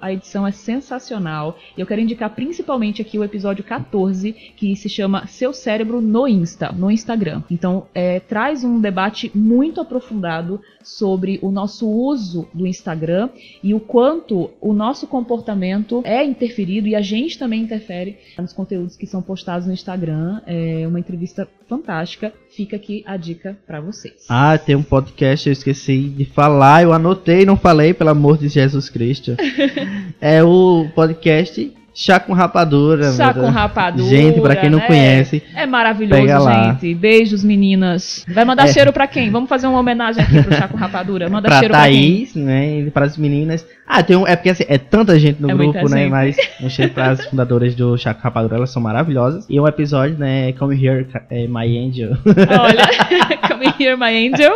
A 0.00 0.12
edição 0.12 0.46
é 0.46 0.52
sensacional. 0.52 1.58
E 1.76 1.80
eu 1.80 1.86
quero 1.86 2.00
indicar 2.00 2.30
principalmente 2.30 3.00
aqui 3.00 3.18
o 3.18 3.24
episódio 3.24 3.64
14, 3.64 4.32
que 4.32 4.76
se 4.76 4.88
chama 4.88 5.26
Seu 5.26 5.52
Cérebro 5.52 6.00
no 6.00 6.28
Insta, 6.28 6.72
no 6.72 6.90
Instagram. 6.90 7.42
Então, 7.50 7.86
é, 7.94 8.20
traz 8.20 8.64
um 8.64 8.80
debate 8.80 9.30
muito 9.34 9.80
aprofundado 9.80 10.60
sobre 10.82 11.38
o 11.42 11.50
nosso 11.50 11.88
uso 11.88 12.48
do 12.54 12.66
Instagram 12.66 13.28
e 13.62 13.74
o 13.74 13.80
quanto 13.80 14.50
o 14.60 14.72
nosso 14.72 15.06
comportamento 15.06 16.02
é 16.04 16.24
interferido 16.24 16.86
e 16.86 16.94
a 16.94 17.00
gente 17.00 17.38
também 17.38 17.62
interfere 17.62 18.18
nos 18.38 18.52
conteúdos 18.52 18.96
que 18.96 19.06
são 19.06 19.22
postados 19.22 19.66
no 19.66 19.72
Instagram. 19.72 20.40
É 20.46 20.86
uma 20.86 21.00
entrevista 21.00 21.48
fantástica. 21.68 22.32
Fica 22.50 22.76
aqui 22.76 23.02
a 23.06 23.16
dica 23.16 23.58
pra 23.66 23.80
vocês. 23.80 24.24
Ah, 24.28 24.56
tem 24.56 24.76
um 24.76 24.82
podcast, 24.82 25.48
eu 25.48 25.52
esqueci 25.52 26.02
de 26.08 26.24
falar, 26.24 26.82
eu 26.82 26.92
anotei 26.92 27.44
não 27.44 27.56
falei, 27.56 27.94
pelo 27.94 28.10
amor 28.10 28.38
de 28.38 28.48
Jesus 28.48 28.88
Cristo. 28.88 29.25
É 30.20 30.42
o 30.42 30.86
podcast 30.94 31.72
Chá 31.98 32.20
com 32.20 32.34
Rapadura. 32.34 33.10
Chá 33.14 33.32
com 33.32 33.48
rapadura. 33.48 34.06
Gente, 34.06 34.38
pra 34.38 34.54
quem 34.54 34.68
não 34.68 34.80
né? 34.80 34.86
conhece, 34.86 35.42
É 35.54 35.64
maravilhoso, 35.64 36.20
Pega 36.20 36.38
lá. 36.38 36.72
gente. 36.74 36.94
Beijos, 36.94 37.42
meninas. 37.42 38.22
Vai 38.28 38.44
mandar 38.44 38.68
É. 38.68 38.72
cheiro 38.74 38.92
pra 38.92 39.06
quem? 39.06 39.30
Vamos 39.30 39.48
fazer 39.48 39.66
uma 39.66 39.80
homenagem 39.80 40.22
aqui 40.22 40.42
pro 40.42 40.54
Chá 40.54 40.68
com 40.68 40.76
Rapadura. 40.76 41.30
Manda 41.30 41.48
pra 41.48 41.58
cheiro 41.58 41.72
pra 41.72 41.84
quem? 41.88 41.92
Thaís, 42.26 42.34
né, 42.34 42.80
e 42.80 42.90
para 42.90 43.06
as 43.06 43.16
meninas. 43.16 43.66
Ah, 43.86 44.02
tem 44.02 44.14
um, 44.14 44.26
é 44.26 44.36
porque 44.36 44.50
assim, 44.50 44.64
é 44.68 44.76
tanta 44.76 45.18
gente 45.18 45.40
no 45.40 45.50
É 45.50 45.54
grupo, 45.54 45.88
né, 45.88 46.00
gente. 46.02 46.10
mas 46.10 46.36
um 46.60 46.68
cheiro 46.68 46.92
para 46.92 47.12
as 47.12 47.24
fundadoras 47.24 47.74
do 47.74 47.96
Chá 47.96 48.12
com 48.12 48.20
Rapadura, 48.20 48.56
elas 48.56 48.68
são 48.70 48.82
maravilhosas. 48.82 49.46
E 49.48 49.58
um 49.58 49.66
episódio, 49.66 50.18
né, 50.18 50.52
Come 50.52 50.74
Here, 50.76 51.06
é, 51.30 51.46
My 51.46 51.78
Angel. 51.78 52.10
Olha, 52.60 52.84
come 53.48 53.72
here, 53.80 53.96
my 53.96 54.14
angel. 54.26 54.52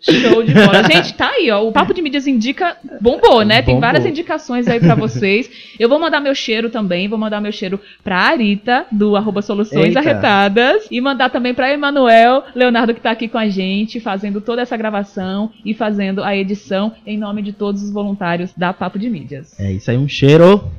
Show 0.00 0.42
de 0.42 0.52
bola. 0.52 0.84
Gente, 0.84 1.14
tá 1.14 1.30
aí, 1.30 1.50
ó. 1.50 1.66
O 1.66 1.72
Papo 1.72 1.92
de 1.94 2.02
Mídias 2.02 2.26
Indica 2.26 2.76
bombou, 3.00 3.42
né? 3.44 3.56
Tem 3.62 3.74
Bombou. 3.74 3.80
várias 3.80 4.06
indicações 4.06 4.68
aí 4.68 4.78
pra 4.78 4.94
vocês. 4.96 5.50
Eu 5.80 5.88
vou 5.88 5.98
mandar 5.98 6.20
meu 6.20 6.34
cheiro 6.34 6.68
também. 6.70 7.08
Vou 7.08 7.18
mandar 7.18 7.40
meu 7.40 7.50
cheiro 7.50 7.80
pra 8.04 8.16
Arita, 8.18 8.86
do 8.92 9.16
arroba 9.16 9.42
Soluções 9.42 9.86
Eita. 9.86 10.00
Arretadas. 10.00 10.86
E 10.90 11.00
mandar 11.00 11.30
também 11.30 11.54
pra 11.54 11.72
Emanuel 11.72 12.44
Leonardo, 12.54 12.94
que 12.94 13.00
tá 13.00 13.10
aqui 13.10 13.26
com 13.26 13.38
a 13.38 13.48
gente, 13.48 13.98
fazendo 13.98 14.40
toda 14.40 14.62
essa 14.62 14.76
gravação 14.76 15.50
e 15.64 15.72
fazendo 15.74 16.22
a 16.22 16.36
edição 16.36 16.92
em 17.06 17.16
nome 17.18 17.42
de 17.42 17.52
todos 17.52 17.82
os 17.82 17.90
voluntários 17.92 18.52
da 18.56 18.72
Papo 18.72 18.98
de 18.98 19.08
Mídias. 19.08 19.58
É 19.58 19.72
isso 19.72 19.90
aí, 19.90 19.96
um 19.96 20.06
cheiro. 20.08 20.70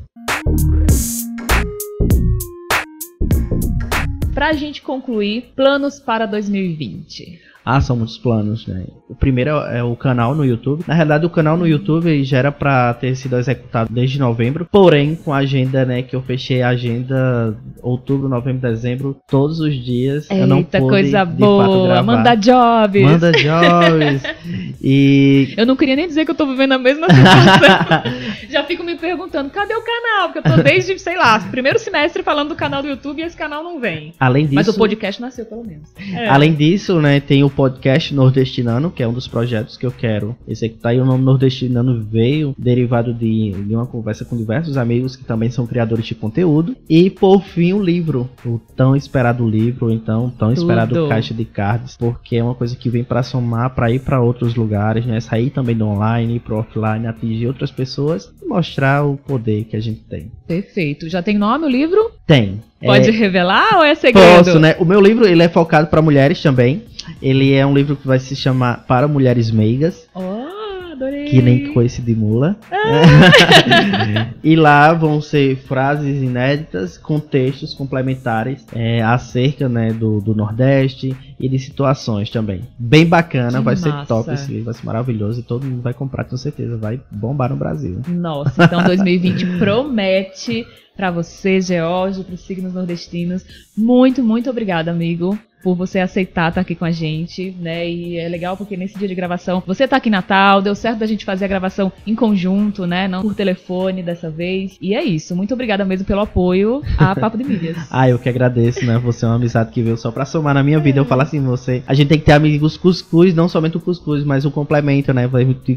Pra 4.33 4.53
gente 4.53 4.81
concluir, 4.83 5.51
planos 5.55 5.99
para 5.99 6.25
2020. 6.27 7.39
Ah, 7.65 7.81
são 7.81 7.97
muitos 7.97 8.17
planos, 8.17 8.65
né? 8.67 8.85
O 9.09 9.15
primeiro 9.15 9.51
é 9.51 9.81
o 9.81 9.95
canal 9.95 10.35
no 10.35 10.43
YouTube. 10.43 10.83
Na 10.85 10.93
realidade, 10.93 11.25
o 11.25 11.29
canal 11.29 11.55
no 11.55 11.65
YouTube 11.65 12.23
já 12.23 12.39
era 12.39 12.51
pra 12.51 12.93
ter 12.93 13.15
sido 13.15 13.37
executado 13.37 13.89
desde 13.91 14.19
novembro. 14.19 14.67
Porém, 14.69 15.15
com 15.15 15.33
a 15.33 15.37
agenda, 15.37 15.85
né, 15.85 16.01
que 16.01 16.15
eu 16.15 16.21
fechei 16.21 16.61
a 16.61 16.69
agenda 16.69 17.57
outubro, 17.81 18.27
novembro, 18.27 18.61
dezembro, 18.61 19.17
todos 19.27 19.59
os 19.61 19.73
dias. 19.75 20.27
eu 20.29 20.45
não 20.45 20.57
Eita, 20.57 20.79
pude, 20.79 20.89
coisa 20.89 21.23
boa. 21.23 22.03
Manda 22.03 22.35
jobs. 22.35 23.01
Manda 23.01 23.31
jobs. 23.31 24.23
e 24.81 25.53
Eu 25.55 25.65
não 25.65 25.77
queria 25.77 25.95
nem 25.95 26.07
dizer 26.07 26.25
que 26.25 26.31
eu 26.31 26.35
tô 26.35 26.45
vivendo 26.45 26.73
a 26.73 26.77
mesma 26.77 27.07
situação. 27.09 28.03
Já 28.49 28.63
fico 28.63 28.83
me 28.83 28.95
perguntando, 28.95 29.49
cadê 29.49 29.73
o 29.73 29.81
canal? 29.81 30.29
Porque 30.29 30.39
eu 30.39 30.55
tô 30.55 30.61
desde, 30.63 30.99
sei 30.99 31.15
lá, 31.15 31.39
primeiro 31.39 31.79
semestre 31.79 32.23
falando 32.23 32.49
do 32.49 32.55
canal 32.55 32.81
do 32.81 32.89
YouTube 32.89 33.21
e 33.21 33.25
esse 33.25 33.37
canal 33.37 33.63
não 33.63 33.79
vem. 33.79 34.13
além 34.19 34.45
disso, 34.45 34.55
Mas 34.55 34.67
o 34.67 34.73
podcast 34.73 35.21
nasceu, 35.21 35.45
pelo 35.45 35.63
menos. 35.63 35.89
É. 36.13 36.27
Além 36.27 36.53
disso, 36.53 36.99
né, 37.01 37.19
tem 37.19 37.43
o 37.43 37.49
podcast 37.49 38.13
Nordestinano, 38.13 38.91
que 38.97 39.03
é 39.03 39.07
um 39.07 39.13
dos 39.13 39.27
projetos 39.27 39.77
que 39.77 39.85
eu 39.85 39.91
quero 39.91 40.35
executar. 40.47 40.95
E 40.95 40.99
o 40.99 41.05
nome 41.05 41.23
Nordestinano 41.23 42.01
veio 42.03 42.55
derivado 42.57 43.13
de, 43.13 43.51
de 43.51 43.75
uma 43.75 43.85
conversa 43.85 44.25
com 44.25 44.35
diversos 44.35 44.75
amigos 44.75 45.15
que 45.15 45.23
também 45.23 45.51
são 45.51 45.67
criadores 45.67 46.03
de 46.07 46.15
conteúdo. 46.15 46.75
E 46.89 47.11
por 47.11 47.43
fim, 47.43 47.73
o 47.73 47.81
livro, 47.81 48.27
o 48.43 48.59
tão 48.75 48.95
esperado 48.95 49.47
livro, 49.47 49.91
então 49.91 50.31
tão 50.31 50.51
esperado 50.51 50.95
Tudo. 50.95 51.09
caixa 51.09 51.31
de 51.31 51.45
cards, 51.45 51.95
porque 51.95 52.37
é 52.37 52.43
uma 52.43 52.55
coisa 52.55 52.75
que 52.75 52.89
vem 52.89 53.03
para 53.03 53.21
somar, 53.21 53.75
para 53.75 53.91
ir 53.91 53.99
para 53.99 54.19
outros 54.19 54.55
lugares, 54.55 55.05
né, 55.05 55.19
sair 55.19 55.51
também 55.51 55.75
do 55.75 55.85
online, 55.85 56.37
ir 56.37 56.39
pro 56.39 56.57
offline, 56.57 57.05
atingir 57.05 57.45
outras 57.45 57.69
pessoas 57.69 58.33
e 58.41 58.47
mostrar 58.47 59.05
o 59.05 59.15
poder 59.15 59.65
que 59.65 59.75
a 59.75 59.79
gente 59.79 59.99
tem. 60.09 60.31
Perfeito. 60.47 61.07
Já 61.07 61.21
tem 61.21 61.37
nome 61.37 61.65
o 61.65 61.69
livro? 61.69 62.09
Tem. 62.25 62.61
Pode 62.81 63.09
É, 63.09 63.11
revelar 63.11 63.77
ou 63.77 63.83
é 63.83 63.95
segredo? 63.95 64.43
Posso, 64.45 64.59
né? 64.59 64.75
O 64.79 64.85
meu 64.85 65.01
livro 65.01 65.27
ele 65.27 65.41
é 65.43 65.49
focado 65.49 65.87
para 65.87 66.01
mulheres 66.01 66.41
também. 66.41 66.83
Ele 67.21 67.53
é 67.53 67.65
um 67.65 67.73
livro 67.73 67.95
que 67.95 68.07
vai 68.07 68.19
se 68.19 68.35
chamar 68.35 68.85
Para 68.85 69.07
Mulheres 69.07 69.49
Meigas, 69.51 70.07
Oh, 70.15 70.91
adorei. 70.91 71.25
que 71.25 71.41
nem 71.41 71.73
coice 71.73 72.01
de 72.01 72.15
mula. 72.15 72.55
e 74.43 74.55
lá 74.55 74.93
vão 74.93 75.21
ser 75.21 75.57
frases 75.57 76.21
inéditas 76.21 76.97
com 76.97 77.19
textos 77.19 77.73
complementares 77.73 78.65
é, 78.73 79.01
acerca 79.01 79.67
né, 79.69 79.91
do, 79.91 80.19
do 80.21 80.33
Nordeste 80.35 81.15
e 81.39 81.47
de 81.49 81.59
situações 81.59 82.29
também. 82.29 82.61
Bem 82.77 83.05
bacana, 83.05 83.59
Que 83.59 83.63
vai 83.63 83.75
ser 83.75 83.89
massa. 83.89 84.07
top 84.07 84.31
esse 84.33 84.49
livro, 84.51 84.65
vai 84.65 84.73
ser 84.73 84.85
maravilhoso 84.85 85.39
e 85.39 85.43
todo 85.43 85.65
mundo 85.65 85.81
vai 85.81 85.93
comprar 85.93 86.23
com 86.23 86.37
certeza, 86.37 86.77
vai 86.77 86.99
bombar 87.11 87.49
no 87.49 87.55
Brasil. 87.55 88.01
Nossa, 88.07 88.63
então 88.63 88.83
2020 88.83 89.45
promete 89.59 90.65
pra 90.95 91.11
você, 91.11 91.61
George, 91.61 92.23
pros 92.23 92.39
signos 92.41 92.73
nordestinos. 92.73 93.45
Muito, 93.77 94.23
muito 94.23 94.49
obrigada, 94.49 94.89
amigo, 94.89 95.37
por 95.67 95.75
você 95.75 95.99
aceitar 95.99 96.47
estar 96.47 96.61
aqui 96.61 96.75
com 96.75 96.85
a 96.85 96.91
gente, 96.91 97.53
né? 97.59 97.89
E 97.89 98.15
é 98.15 98.29
legal 98.29 98.55
porque 98.55 98.77
nesse 98.77 98.97
dia 98.97 99.05
de 99.05 99.13
gravação, 99.13 99.61
você 99.67 99.85
tá 99.85 99.97
aqui 99.97 100.07
em 100.07 100.11
Natal, 100.13 100.61
deu 100.61 100.73
certo 100.73 100.99
da 100.99 101.05
gente 101.05 101.25
fazer 101.25 101.43
a 101.43 101.47
gravação 101.49 101.91
em 102.05 102.15
conjunto, 102.15 102.87
né? 102.87 103.05
Não 103.05 103.21
por 103.21 103.35
telefone 103.35 104.01
dessa 104.01 104.29
vez. 104.29 104.77
E 104.79 104.95
é 104.95 105.03
isso. 105.03 105.35
Muito 105.35 105.53
obrigada 105.53 105.83
mesmo 105.83 106.05
pelo 106.05 106.21
apoio 106.21 106.81
a 106.97 107.13
Papo 107.19 107.37
de 107.37 107.43
Mídias. 107.43 107.75
ah, 107.91 108.07
eu 108.07 108.17
que 108.17 108.29
agradeço, 108.29 108.85
né? 108.85 108.97
Você 108.99 109.25
é 109.25 109.27
uma 109.27 109.35
amizade 109.35 109.69
que 109.71 109.83
veio 109.83 109.97
só 109.97 110.09
pra 110.09 110.23
somar 110.23 110.53
na 110.53 110.63
minha 110.63 110.79
vida. 110.79 111.01
Eu 111.01 111.05
falo 111.05 111.23
assim, 111.23 111.41
você. 111.41 111.83
A 111.85 111.93
gente 111.93 112.07
tem 112.07 112.17
que 112.17 112.23
ter 112.23 112.31
amigos 112.31 112.77
cuscuz, 112.77 113.35
não 113.35 113.49
somente 113.49 113.75
o 113.75 113.81
cuscuz, 113.81 114.23
mas 114.23 114.45
o 114.45 114.51
complemento, 114.51 115.13
né? 115.13 115.29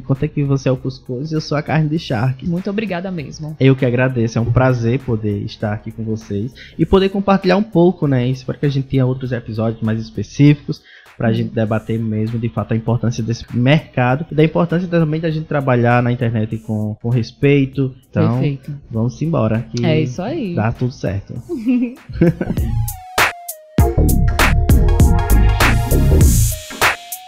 Quanto 0.06 0.24
é 0.24 0.28
que 0.28 0.44
você 0.44 0.68
é 0.68 0.72
o 0.72 0.76
cuscuz 0.76 1.32
e 1.32 1.34
eu 1.34 1.40
sou 1.40 1.58
a 1.58 1.62
carne 1.62 1.88
de 1.88 1.98
charque. 1.98 2.48
Muito 2.48 2.70
obrigada 2.70 3.10
mesmo. 3.10 3.56
Eu 3.58 3.74
que 3.74 3.84
agradeço. 3.84 4.38
É 4.38 4.40
um 4.40 4.52
prazer 4.52 5.00
poder 5.00 5.42
estar 5.42 5.72
aqui 5.72 5.90
com 5.90 6.04
vocês 6.04 6.54
e 6.78 6.86
poder 6.86 7.08
compartilhar 7.08 7.56
um 7.56 7.62
pouco, 7.64 8.06
né? 8.06 8.28
Espero 8.28 8.56
que 8.56 8.66
a 8.66 8.70
gente 8.70 8.86
tenha 8.86 9.04
outros 9.04 9.32
episódios 9.32 9.79
mais 9.84 10.00
específicos 10.00 10.82
para 11.20 11.28
a 11.28 11.32
gente 11.34 11.50
debater 11.50 11.98
mesmo 11.98 12.38
de 12.38 12.48
fato 12.48 12.72
a 12.72 12.76
importância 12.76 13.22
desse 13.22 13.44
mercado 13.54 14.24
e 14.30 14.34
da 14.34 14.42
importância 14.42 14.88
também 14.88 15.20
da 15.20 15.30
gente 15.30 15.44
trabalhar 15.44 16.02
na 16.02 16.10
internet 16.10 16.56
com, 16.58 16.94
com 16.94 17.10
respeito. 17.10 17.94
Então, 18.08 18.32
Perfeito. 18.40 18.72
vamos 18.90 19.20
embora. 19.20 19.60
Que 19.70 19.84
é 19.84 20.00
isso 20.00 20.22
aí. 20.22 20.54
Dá 20.54 20.72
tudo 20.72 20.92
certo. 20.92 21.34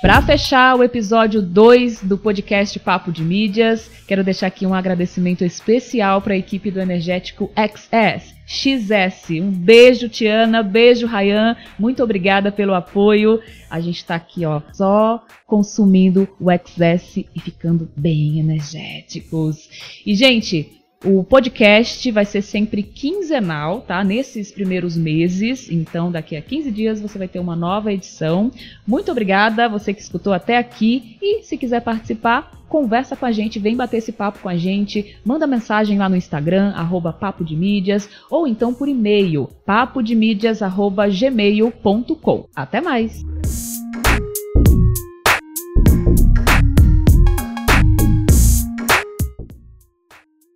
Para 0.03 0.21
fechar 0.21 0.75
o 0.75 0.83
episódio 0.83 1.41
2 1.41 2.03
do 2.03 2.19
podcast 2.19 2.77
Papo 2.81 3.13
de 3.13 3.23
Mídias, 3.23 3.89
quero 4.09 4.25
deixar 4.25 4.49
aqui 4.49 4.67
um 4.67 4.75
agradecimento 4.75 5.45
especial 5.45 6.21
para 6.21 6.35
a 6.35 6.37
equipe 6.37 6.73
do 6.73 6.81
Energético 6.81 7.53
XS. 7.55 8.35
XS. 8.53 9.31
Um 9.41 9.51
beijo, 9.51 10.11
Tiana, 10.11 10.63
beijo, 10.63 11.07
Rayan. 11.07 11.57
Muito 11.79 12.03
obrigada 12.03 12.53
pelo 12.53 12.75
apoio. 12.75 13.41
A 13.71 13.81
gente 13.81 13.97
está 13.97 14.15
aqui, 14.15 14.45
ó, 14.45 14.61
só 14.75 15.25
consumindo 15.47 16.29
o 16.39 16.47
XS 16.51 17.25
e 17.35 17.41
ficando 17.41 17.91
bem 17.97 18.39
energéticos. 18.39 19.69
E, 20.05 20.15
gente, 20.15 20.82
o 21.05 21.23
podcast 21.25 22.09
vai 22.11 22.25
ser 22.25 22.41
sempre 22.43 22.83
quinzenal, 22.83 23.81
tá? 23.81 24.05
Nesses 24.05 24.53
primeiros 24.53 24.97
meses. 24.97 25.69
Então, 25.71 26.11
daqui 26.11 26.35
a 26.37 26.43
15 26.43 26.71
dias 26.71 27.01
você 27.01 27.19
vai 27.19 27.29
ter 27.29 27.41
uma 27.41 27.57
nova 27.57 27.93
edição. 27.93 28.51
Muito 28.87 29.11
obrigada, 29.11 29.69
você 29.69 29.93
que 29.93 30.01
escutou 30.01 30.33
até 30.33 30.57
aqui. 30.57 31.19
E 31.21 31.43
se 31.43 31.59
quiser 31.59 31.81
participar, 31.81 32.63
conversa 32.69 33.17
com 33.17 33.27
a 33.27 33.33
gente, 33.33 33.59
vem 33.59 33.77
bater 33.77 33.97
esse 33.99 34.13
papo 34.13 34.39
com 34.41 34.49
a 34.49 34.57
gente. 34.57 35.17
Manda 35.25 35.45
mensagem 35.47 35.99
lá 35.99 36.09
no 36.09 36.17
Instagram, 36.17 36.73
arroba 36.75 37.13
Papo 37.13 37.45
de 37.45 37.55
Mídias, 37.57 38.09
ou 38.31 38.47
então 38.47 38.73
por 38.73 38.89
e-mail, 38.89 39.51
papodemídias.gmail.com. 39.67 42.47
Até 42.55 42.81
mais! 42.81 43.82